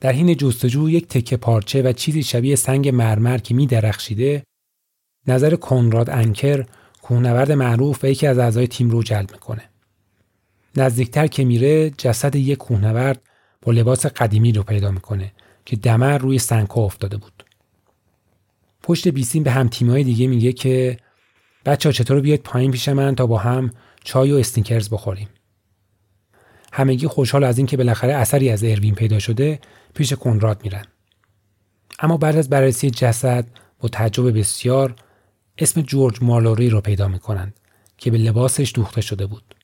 در 0.00 0.12
حین 0.12 0.36
جستجو 0.36 0.90
یک 0.90 1.08
تکه 1.08 1.36
پارچه 1.36 1.82
و 1.82 1.92
چیزی 1.92 2.22
شبیه 2.22 2.56
سنگ 2.56 2.88
مرمر 2.88 3.38
که 3.38 3.54
می 3.54 3.66
درخشیده 3.66 4.42
نظر 5.26 5.56
کنراد 5.56 6.10
انکر 6.10 6.66
کوهنورد 7.02 7.52
معروف 7.52 8.04
و 8.04 8.06
یکی 8.06 8.26
از 8.26 8.38
اعضای 8.38 8.66
تیم 8.66 8.90
رو 8.90 9.02
جلب 9.02 9.32
می‌کنه. 9.32 9.68
نزدیکتر 10.76 11.26
که 11.26 11.44
میره 11.44 11.90
جسد 11.90 12.36
یک 12.36 12.58
کوهنورد 12.58 13.22
با 13.62 13.72
لباس 13.72 14.06
قدیمی 14.06 14.52
رو 14.52 14.62
پیدا 14.62 14.90
می‌کنه 14.90 15.32
که 15.64 15.76
دمر 15.76 16.18
روی 16.18 16.38
سنگها 16.38 16.82
افتاده 16.82 17.16
بود. 17.16 17.41
پشت 18.82 19.08
بیسیم 19.08 19.42
به 19.42 19.50
هم 19.50 19.68
تیمای 19.68 20.04
دیگه 20.04 20.26
میگه 20.26 20.52
که 20.52 20.96
بچه 21.66 21.88
ها 21.88 21.92
چطور 21.92 22.20
بیاید 22.20 22.42
پایین 22.42 22.70
پیش 22.70 22.88
من 22.88 23.14
تا 23.14 23.26
با 23.26 23.38
هم 23.38 23.70
چای 24.04 24.32
و 24.32 24.36
استینکرز 24.36 24.90
بخوریم. 24.90 25.28
همگی 26.72 27.06
خوشحال 27.06 27.44
از 27.44 27.58
اینکه 27.58 27.76
بالاخره 27.76 28.14
اثری 28.14 28.50
از 28.50 28.64
اروین 28.64 28.94
پیدا 28.94 29.18
شده 29.18 29.60
پیش 29.94 30.12
کنراد 30.12 30.60
میرن. 30.64 30.84
اما 31.98 32.16
بعد 32.16 32.36
از 32.36 32.50
بررسی 32.50 32.90
جسد 32.90 33.46
با 33.80 33.88
تعجب 33.88 34.38
بسیار 34.38 34.94
اسم 35.58 35.82
جورج 35.82 36.22
مالوری 36.22 36.70
رو 36.70 36.80
پیدا 36.80 37.08
می‌کنند 37.08 37.60
که 37.98 38.10
به 38.10 38.18
لباسش 38.18 38.72
دوخته 38.74 39.00
شده 39.00 39.26
بود. 39.26 39.54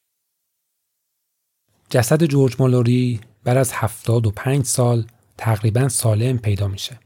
جسد 1.91 2.25
جورج 2.25 2.57
مالوری 2.59 3.21
بعد 3.45 3.57
از 3.57 3.73
هفتاد 3.73 4.27
و 4.27 4.31
پنج 4.31 4.65
سال 4.65 5.07
تقریبا 5.39 5.89
سالم 5.89 6.39
پیدا 6.39 6.69
میشه. 6.69 6.99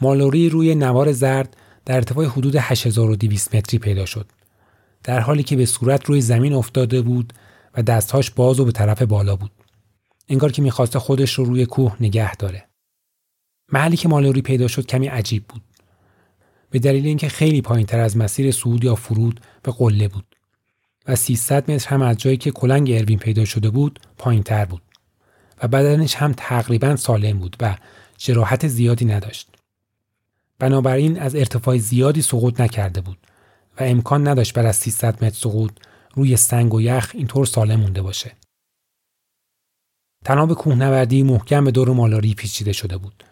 مالوری 0.00 0.48
روی 0.48 0.74
نوار 0.74 1.12
زرد 1.12 1.56
در 1.84 1.94
ارتفاع 1.94 2.26
حدود 2.26 2.56
8200 2.56 3.54
متری 3.54 3.78
پیدا 3.78 4.06
شد. 4.06 4.26
در 5.04 5.20
حالی 5.20 5.42
که 5.42 5.56
به 5.56 5.66
صورت 5.66 6.04
روی 6.04 6.20
زمین 6.20 6.52
افتاده 6.52 7.02
بود 7.02 7.32
و 7.74 7.82
دستهاش 7.82 8.30
باز 8.30 8.60
و 8.60 8.64
به 8.64 8.72
طرف 8.72 9.02
بالا 9.02 9.36
بود. 9.36 9.50
انگار 10.28 10.52
که 10.52 10.62
می‌خواسته 10.62 10.98
خودش 10.98 11.34
رو 11.34 11.44
روی 11.44 11.66
کوه 11.66 11.96
نگه 12.00 12.36
داره. 12.36 12.64
محلی 13.72 13.96
که 13.96 14.08
مالوری 14.08 14.42
پیدا 14.42 14.68
شد 14.68 14.86
کمی 14.86 15.06
عجیب 15.06 15.44
بود. 15.44 15.62
به 16.70 16.78
دلیل 16.78 17.06
اینکه 17.06 17.28
خیلی 17.28 17.62
پایین 17.62 17.86
تر 17.86 18.00
از 18.00 18.16
مسیر 18.16 18.52
صعود 18.52 18.84
یا 18.84 18.94
فرود 18.94 19.40
به 19.62 19.72
قله 19.72 20.08
بود 20.08 20.36
و 21.08 21.16
300 21.16 21.70
متر 21.70 21.88
هم 21.88 22.02
از 22.02 22.16
جایی 22.16 22.36
که 22.36 22.50
کلنگ 22.50 22.90
اروین 22.90 23.18
پیدا 23.18 23.44
شده 23.44 23.70
بود 23.70 24.00
پایین 24.18 24.42
تر 24.42 24.64
بود 24.64 24.82
و 25.62 25.68
بدنش 25.68 26.14
هم 26.14 26.32
تقریبا 26.36 26.96
سالم 26.96 27.38
بود 27.38 27.56
و 27.60 27.76
جراحت 28.16 28.68
زیادی 28.68 29.04
نداشت. 29.04 29.55
بنابراین 30.58 31.20
از 31.20 31.34
ارتفاع 31.34 31.78
زیادی 31.78 32.22
سقوط 32.22 32.60
نکرده 32.60 33.00
بود 33.00 33.18
و 33.80 33.82
امکان 33.82 34.28
نداشت 34.28 34.54
بر 34.54 34.66
از 34.66 34.76
300 34.76 35.24
متر 35.24 35.36
سقوط 35.36 35.72
روی 36.14 36.36
سنگ 36.36 36.74
و 36.74 36.80
یخ 36.80 37.10
اینطور 37.14 37.46
سالم 37.46 37.80
مونده 37.80 38.02
باشه. 38.02 38.32
تناب 40.24 40.54
کوهنوردی 40.54 41.22
محکم 41.22 41.64
به 41.64 41.70
دور 41.70 41.88
مالاری 41.88 42.34
پیچیده 42.34 42.72
شده 42.72 42.96
بود 42.96 43.24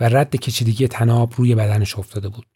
و 0.00 0.04
رد 0.04 0.36
کشیدگی 0.36 0.88
تناب 0.88 1.34
روی 1.36 1.54
بدنش 1.54 1.98
افتاده 1.98 2.28
بود. 2.28 2.46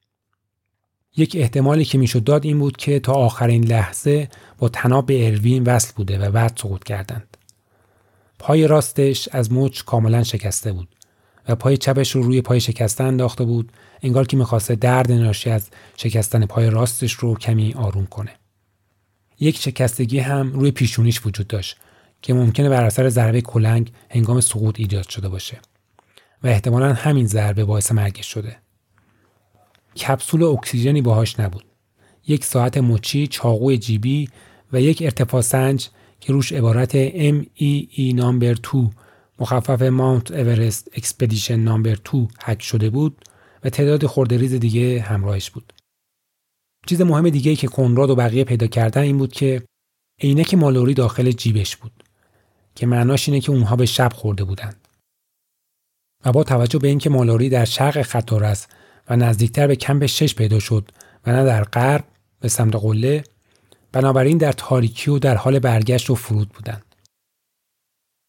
یک 1.17 1.37
احتمالی 1.39 1.85
که 1.85 1.99
می‌شد 1.99 2.25
داد 2.25 2.45
این 2.45 2.59
بود 2.59 2.77
که 2.77 3.01
تا 3.01 3.13
آخرین 3.13 3.65
لحظه 3.65 4.29
با 4.59 4.69
تناب 4.69 5.11
اروین 5.15 5.63
وصل 5.63 5.93
بوده 5.97 6.19
و 6.19 6.31
بعد 6.31 6.57
سقوط 6.57 6.85
کردند. 6.85 7.37
پای 8.39 8.67
راستش 8.67 9.29
از 9.33 9.53
مچ 9.53 9.83
کاملا 9.83 10.23
شکسته 10.23 10.73
بود 10.73 10.89
و 11.49 11.55
پای 11.55 11.77
چپش 11.77 12.11
رو 12.11 12.23
روی 12.23 12.41
پای 12.41 12.61
شکسته 12.61 13.05
انداخته 13.05 13.45
بود 13.45 13.73
انگار 14.05 14.27
که 14.27 14.37
می‌خواسته 14.37 14.75
درد 14.75 15.13
ناشی 15.13 15.51
از 15.51 15.69
شکستن 15.97 16.47
پای 16.47 16.71
راستش 16.71 17.13
رو 17.13 17.35
کمی 17.35 17.75
آروم 17.75 18.07
کنه. 18.07 18.31
یک 19.41 19.57
شکستگی 19.57 20.19
هم 20.19 20.53
روی 20.53 20.71
پیشونیش 20.71 21.27
وجود 21.27 21.47
داشت 21.47 21.77
که 22.23 22.35
ممکنه 22.35 22.69
بر 22.69 22.85
اثر 22.85 23.09
ضربه 23.09 23.41
کلنگ 23.41 23.93
هنگام 24.11 24.41
سقوط 24.41 24.81
ایجاد 24.81 25.09
شده 25.09 25.29
باشه 25.29 25.59
و 26.43 26.47
احتمالا 26.47 26.93
همین 26.93 27.27
ضربه 27.27 27.65
باعث 27.65 27.93
مرگش 27.93 28.27
شده. 28.27 28.57
کپسول 29.97 30.43
اکسیژنی 30.43 31.03
باهاش 31.03 31.41
نبود. 31.41 31.65
یک 32.27 32.45
ساعت 32.45 32.79
مچی، 32.79 33.27
چاقوی 33.27 33.79
جیبی 33.79 34.29
و 34.73 34.81
یک 34.81 35.03
ارتفاع 35.03 35.41
سنج 35.41 35.89
که 36.21 36.33
روش 36.33 36.53
عبارت 36.53 37.09
MEE 37.09 38.15
number 38.15 38.53
2 38.53 38.91
مخفف 39.39 39.83
Mount 39.83 40.31
Everest 40.31 40.91
Expedition 40.97 41.57
number 41.57 41.97
2 42.13 42.29
حک 42.45 42.63
شده 42.63 42.91
بود 42.91 43.25
و 43.65 43.71
تعداد 43.71 44.07
خردریز 44.07 44.55
دیگه 44.55 45.01
همراهش 45.01 45.51
بود. 45.51 45.73
چیز 46.87 47.01
مهم 47.01 47.31
دیگه 47.31 47.57
که 47.57 47.67
کنراد 47.67 48.11
و 48.11 48.15
بقیه 48.15 48.45
پیدا 48.45 48.67
کردن 48.67 49.03
این 49.03 49.19
بود 49.19 49.33
که 49.33 49.63
عینک 50.21 50.55
مالوری 50.55 50.95
داخل 50.95 51.31
جیبش 51.31 51.77
بود 51.77 52.05
که 52.75 52.87
معناش 52.87 53.29
اینه 53.29 53.41
که 53.41 53.53
اونها 53.53 53.77
به 53.77 53.87
شب 53.87 54.13
خورده 54.13 54.45
بودند. 54.45 54.89
و 56.25 56.33
با 56.33 56.45
توجه 56.45 56.79
به 56.79 56.89
اینکه 56.89 57.11
مالوری 57.11 57.49
در 57.49 57.65
شرق 57.65 57.97
است 58.43 58.69
و 59.11 59.17
نزدیکتر 59.17 59.67
به 59.67 59.77
کمپ 59.77 60.07
شش 60.07 60.35
پیدا 60.35 60.59
شد 60.59 60.91
و 61.27 61.33
نه 61.33 61.45
در 61.45 61.65
غرب 61.65 62.05
به 62.41 62.49
سمت 62.49 62.77
قله 62.77 63.25
بنابراین 63.93 64.39
در 64.39 64.53
تاریکی 64.53 65.11
و 65.11 65.19
در 65.19 65.37
حال 65.37 65.59
برگشت 65.59 66.11
و 66.11 66.15
فرود 66.15 66.49
بودند. 66.49 66.95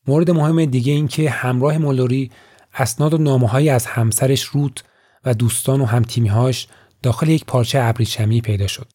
مورد 0.08 0.32
مهم 0.32 0.66
دیگه 0.66 0.94
این 0.94 1.08
که 1.08 1.30
همراه 1.30 1.78
مالوری 1.78 2.32
اسناد 2.74 3.14
و 3.14 3.18
نامه 3.18 3.70
از 3.70 3.86
همسرش 3.86 4.44
روت 4.44 4.84
و 5.26 5.34
دوستان 5.34 5.82
و 5.82 5.86
همتیمیهاش 5.86 6.68
داخل 7.04 7.30
یک 7.30 7.46
پارچه 7.46 7.80
ابریشمی 7.82 8.42
پیدا 8.42 8.68
شد. 8.68 8.88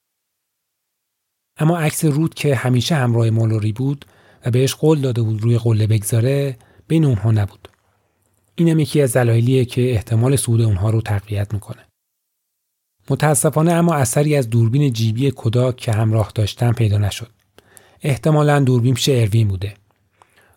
اما 1.58 1.78
عکس 1.78 2.04
رود 2.04 2.34
که 2.34 2.54
همیشه 2.54 2.94
همراه 2.94 3.30
مالوری 3.30 3.72
بود 3.72 4.04
و 4.46 4.50
بهش 4.50 4.74
قول 4.74 5.00
داده 5.00 5.22
بود 5.22 5.42
روی 5.42 5.58
قله 5.58 5.86
بگذاره 5.86 6.56
بین 6.88 7.04
اونها 7.04 7.30
نبود. 7.30 7.68
اینم 8.54 8.78
یکی 8.78 9.02
از 9.02 9.12
دلایلیه 9.12 9.64
که 9.64 9.92
احتمال 9.92 10.36
صعود 10.36 10.60
اونها 10.60 10.90
رو 10.90 11.00
تقویت 11.00 11.54
می‌کنه. 11.54 11.86
متاسفانه 13.10 13.72
اما 13.72 13.94
اثری 13.94 14.36
از 14.36 14.50
دوربین 14.50 14.92
جیبی 14.92 15.32
کداک 15.36 15.76
که 15.76 15.92
همراه 15.92 16.32
داشتن 16.34 16.72
پیدا 16.72 16.98
نشد. 16.98 17.30
احتمالا 18.02 18.60
دوربین 18.60 18.94
پیش 18.94 19.08
اروین 19.08 19.48
بوده. 19.48 19.74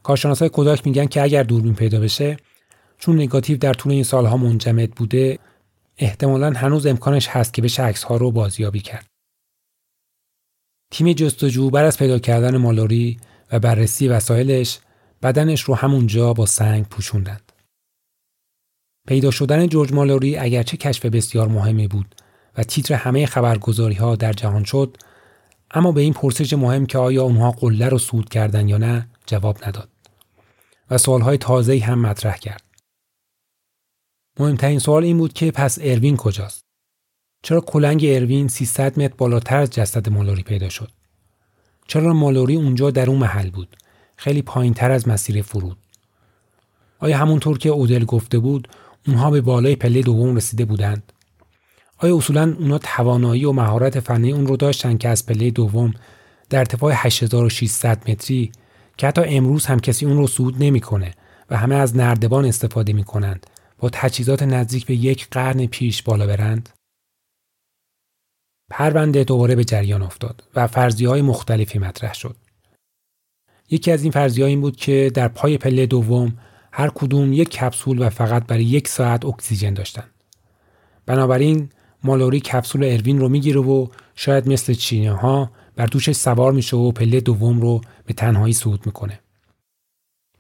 کارشناسای 0.03 0.49
کداک 0.53 0.88
میگن 0.88 1.05
که 1.05 1.21
اگر 1.21 1.43
دوربین 1.43 1.75
پیدا 1.75 1.99
بشه 1.99 2.38
چون 2.97 3.15
نگاتیو 3.15 3.57
در 3.57 3.73
طول 3.73 3.91
این 3.91 4.03
سالها 4.03 4.38
منجمد 4.38 4.91
بوده 4.91 5.39
احتمالا 5.97 6.51
هنوز 6.51 6.86
امکانش 6.86 7.27
هست 7.27 7.53
که 7.53 7.62
بشه 7.62 7.84
عکس 7.84 8.03
ها 8.03 8.17
رو 8.17 8.32
بازیابی 8.32 8.79
کرد. 8.79 9.06
تیم 10.91 11.13
جستجو 11.13 11.69
بر 11.69 11.84
از 11.84 11.97
پیدا 11.97 12.19
کردن 12.19 12.58
مالوری 12.58 13.19
و 13.51 13.60
بررسی 13.60 14.08
وسایلش 14.08 14.79
بدنش 15.23 15.62
رو 15.62 15.75
همونجا 15.75 16.34
با 16.34 16.45
سنگ 16.45 16.86
پوشوندند. 16.86 17.51
پیدا 19.08 19.32
شدن 19.32 19.67
جورج 19.67 19.93
مالوری 19.93 20.38
اگرچه 20.38 20.77
کشف 20.77 21.06
بسیار 21.06 21.47
مهمی 21.47 21.88
بود 21.88 22.15
و 22.58 22.63
تیتر 22.63 22.93
همه 22.93 23.25
خبرگزاری 23.25 23.95
ها 23.95 24.15
در 24.15 24.34
جهان 24.34 24.63
شد 24.63 24.97
اما 25.71 25.91
به 25.91 26.01
این 26.01 26.13
پرسش 26.13 26.53
مهم 26.53 26.86
که 26.86 26.97
آیا 26.97 27.23
اونها 27.23 27.51
قله 27.51 27.89
رو 27.89 27.97
سود 27.97 28.29
کردن 28.29 28.67
یا 28.67 28.77
نه 28.77 29.08
جواب 29.25 29.58
نداد 29.67 29.89
و 30.89 30.97
سوالهای 30.97 31.38
تازه‌ای 31.38 31.79
هم 31.79 31.99
مطرح 31.99 32.38
کرد. 32.38 32.72
مهمترین 34.39 34.80
سوال 34.80 35.04
این 35.04 35.17
بود 35.17 35.34
که 35.34 35.52
پس 35.52 35.80
اروین 35.82 36.17
کجاست؟ 36.17 36.65
چرا 37.41 37.62
کلنگ 37.62 38.06
اروین 38.08 38.48
300 38.48 39.00
متر 39.00 39.13
بالاتر 39.17 39.58
از 39.58 39.69
جسد 39.69 40.10
مالوری 40.10 40.43
پیدا 40.43 40.69
شد؟ 40.69 40.91
چرا 41.88 42.13
مالوری 42.13 42.56
اونجا 42.56 42.91
در 42.91 43.10
اون 43.10 43.19
محل 43.19 43.50
بود؟ 43.50 43.76
خیلی 44.15 44.41
پایین 44.41 44.74
تر 44.74 44.91
از 44.91 45.08
مسیر 45.08 45.41
فرود. 45.41 45.78
آیا 47.00 47.17
همونطور 47.17 47.58
که 47.58 47.69
اودل 47.69 48.06
گفته 48.06 48.39
بود 48.39 48.67
اونها 49.08 49.32
به 49.32 49.41
بالای 49.41 49.76
پله 49.76 50.02
دوم 50.02 50.36
رسیده 50.36 50.65
بودند؟ 50.65 51.13
آیا 51.98 52.17
اصولا 52.17 52.56
اونا 52.60 52.78
توانایی 52.78 53.46
و 53.46 53.52
مهارت 53.52 54.00
فنی 54.00 54.32
اون 54.32 54.48
رو 54.48 54.58
داشتن 54.58 54.98
که 54.98 55.10
از 55.10 55.26
پله 55.26 55.52
دوم 55.52 55.93
در 56.50 56.60
ارتفاع 56.60 56.93
8600 56.96 58.10
متری 58.10 58.52
که 58.98 59.08
حتی 59.08 59.22
امروز 59.26 59.65
هم 59.65 59.80
کسی 59.80 60.06
اون 60.06 60.17
رو 60.17 60.28
صعود 60.28 60.63
نمی‌کنه 60.63 61.12
و 61.50 61.58
همه 61.58 61.76
از 61.76 61.98
نردبان 61.98 62.46
استفاده 62.46 62.93
می‌کنند 62.93 63.46
با 63.84 63.89
تجهیزات 63.93 64.43
نزدیک 64.43 64.86
به 64.86 64.96
یک 64.96 65.28
قرن 65.32 65.65
پیش 65.65 66.04
بالا 66.04 66.28
برند؟ 66.28 66.69
پرونده 68.69 69.24
دوباره 69.24 69.56
به 69.56 69.63
جریان 69.63 70.02
افتاد 70.02 70.43
و 70.56 70.67
فرضی 70.67 71.06
های 71.06 71.22
مختلفی 71.22 71.80
مطرح 71.80 72.13
شد. 72.13 72.36
یکی 73.69 73.91
از 73.91 74.04
این 74.04 74.12
فرضی 74.12 74.43
این 74.43 74.62
بود 74.62 74.76
که 74.76 75.12
در 75.13 75.28
پای 75.28 75.58
پله 75.58 75.86
دوم 75.86 76.38
هر 76.72 76.89
کدوم 76.89 77.34
یک 77.34 77.50
کپسول 77.50 78.02
و 78.02 78.10
فقط 78.10 78.46
برای 78.48 78.63
یک 78.63 78.88
ساعت 78.88 79.26
اکسیژن 79.26 79.74
داشتند. 79.74 80.12
بنابراین 81.06 81.69
مالوری 82.04 82.39
کپسول 82.39 82.84
اروین 82.84 83.19
رو 83.19 83.30
می‌گیره 83.30 83.62
و 83.62 83.88
شاید 84.15 84.50
مثل 84.50 84.74
چینه 84.74 85.12
ها 85.12 85.52
بر 85.76 85.86
دوشش 85.86 86.15
سوار 86.15 86.52
میشه 86.52 86.78
و 86.78 86.91
پله 86.91 87.22
دوم 87.22 87.62
رو 87.62 87.82
به 88.06 88.13
تنهایی 88.13 88.54
صعود 88.54 88.86
می‌کنه. 88.86 89.19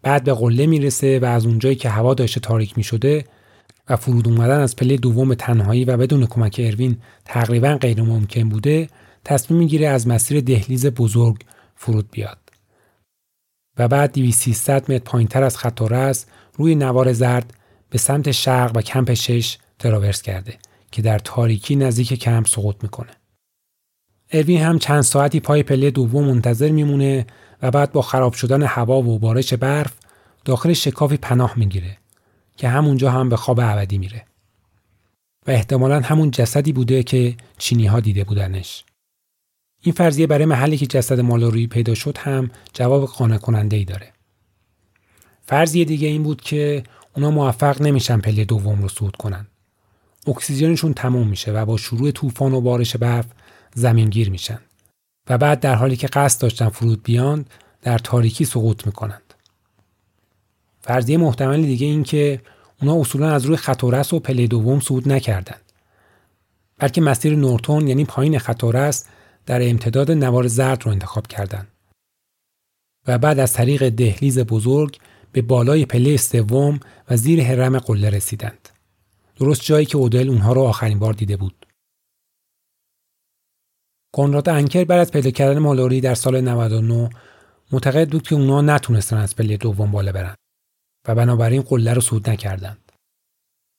بعد 0.03 0.23
به 0.23 0.33
قله 0.33 0.65
می‌رسه 0.65 1.19
و 1.19 1.25
از 1.25 1.45
اونجایی 1.45 1.75
که 1.75 1.89
هوا 1.89 2.13
داشته 2.13 2.39
تاریک 2.39 2.77
می‌شده 2.77 3.25
و 3.89 3.95
فرود 3.95 4.27
اومدن 4.27 4.59
از 4.59 4.75
پله 4.75 4.97
دوم 4.97 5.33
تنهایی 5.33 5.85
و 5.85 5.97
بدون 5.97 6.25
کمک 6.25 6.61
اروین 6.63 6.97
تقریبا 7.25 7.77
غیر 7.81 8.01
ممکن 8.01 8.49
بوده 8.49 8.89
تصمیم 9.25 9.59
می‌گیره 9.59 9.87
از 9.87 10.07
مسیر 10.07 10.41
دهلیز 10.41 10.85
بزرگ 10.85 11.37
فرود 11.75 12.11
بیاد. 12.11 12.37
و 13.77 13.87
بعد 13.87 14.13
2300 14.13 14.91
متر 14.91 15.03
پایینتر 15.03 15.43
از 15.43 15.57
خط 15.57 15.81
رس 15.81 16.25
روی 16.53 16.75
نوار 16.75 17.13
زرد 17.13 17.53
به 17.89 17.97
سمت 17.97 18.31
شرق 18.31 18.71
و 18.77 18.81
کمپ 18.81 19.13
6 19.13 19.57
تراورس 19.79 20.21
کرده 20.21 20.57
که 20.91 21.01
در 21.01 21.19
تاریکی 21.19 21.75
نزدیک 21.75 22.13
کمپ 22.13 22.47
سقوط 22.47 22.75
می‌کنه. 22.83 23.11
اروین 24.33 24.61
هم 24.61 24.79
چند 24.79 25.01
ساعتی 25.01 25.39
پای 25.39 25.63
پله 25.63 25.91
دوم 25.91 26.25
منتظر 26.25 26.69
میمونه 26.69 27.25
و 27.61 27.71
بعد 27.71 27.91
با 27.91 28.01
خراب 28.01 28.33
شدن 28.33 28.63
هوا 28.63 29.01
و 29.01 29.19
بارش 29.19 29.53
برف 29.53 29.93
داخل 30.45 30.73
شکافی 30.73 31.17
پناه 31.17 31.53
می‌گیره 31.55 31.97
که 32.57 32.69
همونجا 32.69 33.11
هم 33.11 33.29
به 33.29 33.37
خواب 33.37 33.59
ابدی 33.59 33.97
میره. 33.97 34.25
و 35.47 35.51
احتمالا 35.51 35.99
همون 35.99 36.31
جسدی 36.31 36.73
بوده 36.73 37.03
که 37.03 37.35
چینی 37.57 37.85
ها 37.85 37.99
دیده 37.99 38.23
بودنش. 38.23 38.83
این 39.81 39.95
فرضیه 39.95 40.27
برای 40.27 40.45
محلی 40.45 40.77
که 40.77 40.87
جسد 40.87 41.19
مالوری 41.19 41.67
پیدا 41.67 41.93
شد 41.95 42.17
هم 42.17 42.51
جواب 42.73 43.05
قانع 43.05 43.37
کننده 43.37 43.77
ای 43.77 43.85
داره. 43.85 44.13
فرضیه 45.45 45.85
دیگه 45.85 46.07
این 46.07 46.23
بود 46.23 46.41
که 46.41 46.83
اونا 47.15 47.31
موفق 47.31 47.81
نمیشن 47.81 48.19
پله 48.19 48.45
دوم 48.45 48.81
رو 48.81 48.89
صعود 48.89 49.15
کنن. 49.15 49.47
اکسیژنشون 50.27 50.93
تموم 50.93 51.27
میشه 51.27 51.51
و 51.51 51.65
با 51.65 51.77
شروع 51.77 52.11
طوفان 52.11 52.53
و 52.53 52.61
بارش 52.61 52.95
برف 52.95 53.25
زمینگیر 53.75 54.29
میشن 54.29 54.59
و 55.29 55.37
بعد 55.37 55.59
در 55.59 55.75
حالی 55.75 55.95
که 55.95 56.07
قصد 56.07 56.41
داشتن 56.41 56.69
فرود 56.69 57.03
بیان 57.03 57.45
در 57.81 57.97
تاریکی 57.97 58.45
سقوط 58.45 58.85
می‌کنند. 58.85 59.33
فرضیه 60.81 61.17
محتمل 61.17 61.61
دیگه 61.61 61.87
این 61.87 62.03
که 62.03 62.41
اونا 62.81 62.99
اصولا 62.99 63.31
از 63.31 63.45
روی 63.45 63.57
خط 63.57 63.83
و 63.83 64.19
پله 64.19 64.47
دوم 64.47 64.79
صعود 64.79 65.11
نکردند. 65.11 65.61
بلکه 66.77 67.01
مسیر 67.01 67.35
نورتون 67.35 67.87
یعنی 67.87 68.05
پایین 68.05 68.39
خط 68.39 68.63
در 69.45 69.69
امتداد 69.69 70.11
نوار 70.11 70.47
زرد 70.47 70.83
رو 70.83 70.91
انتخاب 70.91 71.27
کردند. 71.27 71.67
و 73.07 73.17
بعد 73.17 73.39
از 73.39 73.53
طریق 73.53 73.89
دهلیز 73.89 74.39
بزرگ 74.39 74.97
به 75.31 75.41
بالای 75.41 75.85
پله 75.85 76.17
سوم 76.17 76.79
و 77.09 77.17
زیر 77.17 77.43
حرم 77.43 77.79
قله 77.79 78.09
رسیدند. 78.09 78.69
درست 79.35 79.61
جایی 79.61 79.85
که 79.85 79.97
اودل 79.97 80.29
اونها 80.29 80.53
رو 80.53 80.61
آخرین 80.61 80.99
بار 80.99 81.13
دیده 81.13 81.37
بود. 81.37 81.65
کنراد 84.15 84.49
انکر 84.49 84.83
بعد 84.83 84.99
از 84.99 85.11
پیدا 85.11 85.31
کردن 85.31 85.59
مالوری 85.59 86.01
در 86.01 86.15
سال 86.15 86.41
99 86.41 87.09
معتقد 87.71 88.09
بود 88.09 88.27
که 88.27 88.35
اونها 88.35 88.61
نتونستن 88.61 89.17
از 89.17 89.35
پله 89.35 89.57
دوم 89.57 89.91
بالا 89.91 90.11
برن 90.11 90.35
و 91.07 91.15
بنابراین 91.15 91.61
قله 91.61 91.93
رو 91.93 92.01
صعود 92.01 92.29
نکردند. 92.29 92.91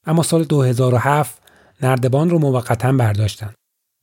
اما 0.07 0.23
سال 0.23 0.45
2007 0.45 1.43
نردبان 1.83 2.31
رو 2.31 2.39
موقتا 2.39 2.93
برداشتند 2.93 3.55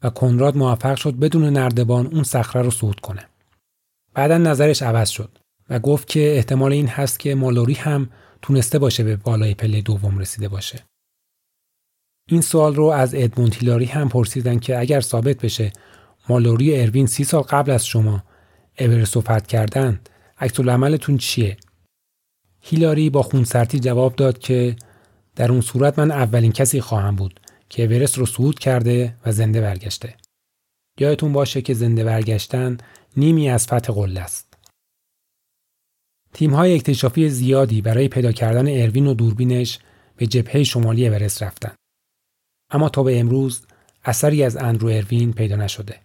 و 0.04 0.10
کنراد 0.10 0.58
موفق 0.58 0.96
شد 0.96 1.14
بدون 1.14 1.44
نردبان 1.44 2.08
اون 2.08 2.24
صخره 2.24 2.62
رو 2.62 2.72
صعود 2.72 3.00
کنه. 3.00 3.26
بعدا 4.14 4.38
نظرش 4.38 4.82
عوض 4.82 5.10
شد 5.10 5.38
و 5.70 5.80
گفت 5.80 6.08
که 6.08 6.36
احتمال 6.36 6.72
این 6.72 6.88
هست 6.88 7.20
که 7.20 7.36
مالوری 7.36 7.74
هم 7.74 8.10
تونسته 8.42 8.80
باشه 8.80 9.04
به 9.04 9.16
بالای 9.16 9.54
پله 9.54 9.82
دوم 9.82 10.18
رسیده 10.20 10.48
باشه. 10.48 10.84
این 12.28 12.42
سوال 12.42 12.76
رو 12.76 12.86
از 12.86 13.16
ادموند 13.16 13.56
هیلاری 13.56 13.86
هم 13.86 14.10
پرسیدن 14.10 14.60
که 14.60 14.80
اگر 14.80 15.02
ثابت 15.02 15.42
بشه 15.42 15.72
مالوری 16.30 16.82
اروین 16.82 17.06
سی 17.06 17.24
سال 17.24 17.42
قبل 17.42 17.72
از 17.72 17.86
شما 17.86 18.24
اورست 18.80 19.20
فتح 19.20 19.40
کردن 19.40 20.00
عکس 20.38 20.60
عملتون 20.60 21.18
چیه؟ 21.18 21.58
هیلاری 22.62 23.10
با 23.10 23.24
خونسرتی 23.24 23.80
جواب 23.80 24.16
داد 24.16 24.38
که 24.38 24.76
در 25.36 25.52
اون 25.52 25.62
صورت 25.62 26.00
من 26.00 26.12
اولین 26.12 26.52
کسی 26.52 26.82
خواهم 26.82 27.16
بود 27.16 27.40
که 27.70 27.84
اورست 27.84 28.18
رو 28.18 28.26
صعود 28.26 28.60
کرده 28.60 29.16
و 29.26 29.32
زنده 29.32 29.62
برگشته. 29.62 30.16
یادتون 31.00 31.34
باشه 31.34 31.62
که 31.62 31.74
زنده 31.74 32.04
برگشتن 32.04 32.78
نیمی 33.18 33.50
از 33.50 33.66
فتح 33.68 33.94
قله 33.94 34.22
است. 34.22 34.54
تیم 36.34 36.54
های 36.54 36.76
اکتشافی 36.76 37.30
زیادی 37.30 37.82
برای 37.82 38.08
پیدا 38.08 38.32
کردن 38.32 38.82
اروین 38.82 39.08
و 39.08 39.14
دوربینش 39.14 39.80
به 40.18 40.28
جبهه 40.28 40.64
شمالی 40.64 41.08
اورست 41.08 41.44
رفتن. 41.44 41.76
اما 42.70 42.90
تا 42.90 43.04
به 43.04 43.20
امروز 43.20 43.66
اثری 44.06 44.44
از 44.44 44.58
اندرو 44.58 44.88
اروین 44.88 45.34
پیدا 45.34 45.56
نشده. 45.56 46.00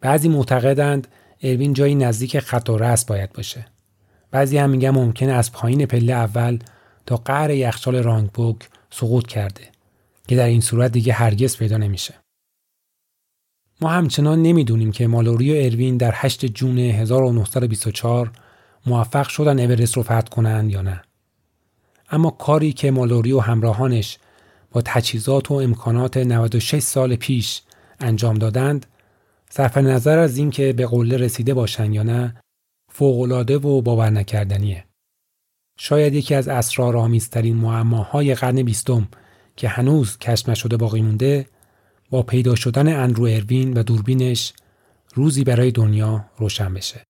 بعضی 0.00 0.28
معتقدند 0.28 1.08
اروین 1.42 1.72
جایی 1.72 1.94
نزدیک 1.94 2.38
خط 2.38 2.70
و 2.70 2.78
رس 2.78 3.04
باید 3.04 3.32
باشه. 3.32 3.66
بعضی 4.30 4.58
هم 4.58 4.70
میگن 4.70 4.90
ممکنه 4.90 5.32
از 5.32 5.52
پایین 5.52 5.86
پله 5.86 6.12
اول 6.12 6.58
تا 7.06 7.16
قعر 7.16 7.50
یخچال 7.50 7.96
رانگبوک 7.96 8.56
سقوط 8.90 9.26
کرده 9.26 9.62
که 10.28 10.36
در 10.36 10.46
این 10.46 10.60
صورت 10.60 10.92
دیگه 10.92 11.12
هرگز 11.12 11.56
پیدا 11.56 11.76
نمیشه. 11.76 12.14
ما 13.80 13.88
همچنان 13.88 14.42
نمی‌دونیم 14.42 14.92
که 14.92 15.06
مالوری 15.06 15.52
و 15.52 15.64
اروین 15.64 15.96
در 15.96 16.12
8 16.14 16.46
جون 16.46 16.78
1924 16.78 18.30
موفق 18.86 19.28
شدن 19.28 19.60
اورست 19.60 19.96
رو 19.96 20.02
فتح 20.02 20.20
کنند 20.20 20.70
یا 20.70 20.82
نه. 20.82 21.02
اما 22.10 22.30
کاری 22.30 22.72
که 22.72 22.90
مالوری 22.90 23.32
و 23.32 23.40
همراهانش 23.40 24.18
با 24.72 24.82
تجهیزات 24.84 25.50
و 25.50 25.54
امکانات 25.54 26.16
96 26.16 26.78
سال 26.78 27.16
پیش 27.16 27.62
انجام 28.00 28.34
دادند 28.34 28.86
صرف 29.50 29.78
نظر 29.78 30.18
از 30.18 30.36
اینکه 30.36 30.72
به 30.72 30.86
قله 30.86 31.16
رسیده 31.16 31.54
باشند 31.54 31.94
یا 31.94 32.02
نه 32.02 32.34
فوقالعاده 32.92 33.58
و 33.58 33.82
باور 33.82 34.10
نکردنیه. 34.10 34.84
شاید 35.78 36.14
یکی 36.14 36.34
از 36.34 36.48
اسرارآمیزترین 36.48 37.56
معماهای 37.56 38.34
قرن 38.34 38.62
بیستم 38.62 39.08
که 39.56 39.68
هنوز 39.68 40.18
کشف 40.18 40.48
نشده 40.48 40.76
باقی 40.76 41.02
مونده 41.02 41.46
با 42.10 42.22
پیدا 42.22 42.54
شدن 42.54 43.02
اندرو 43.02 43.24
اروین 43.24 43.72
و 43.72 43.82
دوربینش 43.82 44.52
روزی 45.14 45.44
برای 45.44 45.70
دنیا 45.70 46.24
روشن 46.38 46.74
بشه. 46.74 47.07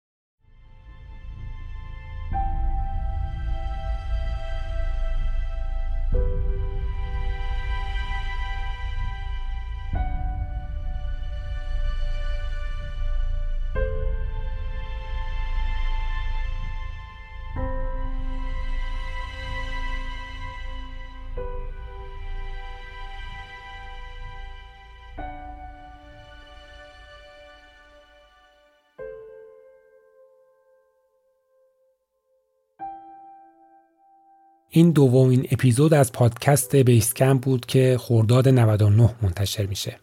این 34.75 34.91
دومین 34.91 35.47
اپیزود 35.51 35.93
از 35.93 36.11
پادکست 36.11 36.75
بیس‌کمپ 36.75 37.37
بود 37.37 37.65
که 37.65 37.97
خرداد 38.01 38.49
99 38.49 39.15
منتشر 39.21 39.65
میشه. 39.65 39.97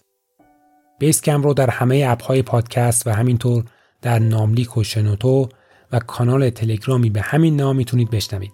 بیس‌کمپ 0.98 1.42
رو 1.42 1.54
در 1.54 1.70
همه 1.70 2.04
اپهای 2.08 2.42
پادکست 2.42 3.06
و 3.06 3.10
همینطور 3.10 3.64
در 4.02 4.18
ناملیک 4.18 4.76
و 4.76 4.82
شنوتو 4.82 5.48
و 5.92 5.98
کانال 5.98 6.50
تلگرامی 6.50 7.10
به 7.10 7.20
همین 7.20 7.56
نام 7.56 7.76
می‌تونید 7.76 8.10
بشنوید. 8.10 8.52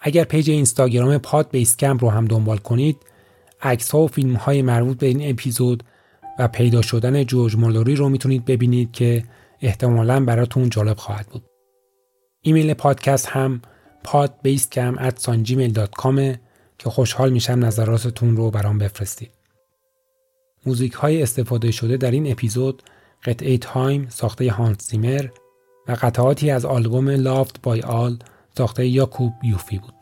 اگر 0.00 0.24
پیج 0.24 0.50
اینستاگرام 0.50 1.18
پاد 1.18 1.50
بیس‌کمپ 1.50 1.98
رو 1.98 2.10
هم 2.10 2.24
دنبال 2.24 2.58
کنید، 2.58 2.96
عکس 3.62 3.90
ها 3.90 4.00
و 4.00 4.08
فیلم 4.08 4.34
های 4.34 4.62
مربوط 4.62 4.98
به 4.98 5.06
این 5.06 5.30
اپیزود 5.30 5.82
و 6.38 6.48
پیدا 6.48 6.82
شدن 6.82 7.24
جورج 7.24 7.56
مالوری 7.56 7.94
رو 7.94 8.08
می‌تونید 8.08 8.44
ببینید 8.44 8.92
که 8.92 9.24
احتمالا 9.60 10.24
براتون 10.24 10.70
جالب 10.70 10.96
خواهد 10.96 11.26
بود. 11.26 11.42
ایمیل 12.42 12.74
پادکست 12.74 13.26
هم 13.26 13.62
podbasecamp@gmail.com 14.04 16.36
که 16.78 16.90
خوشحال 16.90 17.32
میشم 17.32 17.64
نظراتتون 17.64 18.36
رو 18.36 18.50
برام 18.50 18.78
بفرستید. 18.78 19.30
موزیک 20.66 20.92
های 20.92 21.22
استفاده 21.22 21.70
شده 21.70 21.96
در 21.96 22.10
این 22.10 22.32
اپیزود 22.32 22.82
قطعه 23.24 23.58
Time 23.58 24.06
ساخته 24.08 24.52
هانس 24.52 24.90
زیمر 24.90 25.28
و 25.88 25.92
قطعاتی 25.92 26.50
از 26.50 26.64
آلبوم 26.64 27.10
Loved 27.10 27.62
by 27.62 27.80
All 27.80 28.18
ساخته 28.58 28.86
یاکوب 28.86 29.32
یوفی 29.42 29.78
بود. 29.78 29.95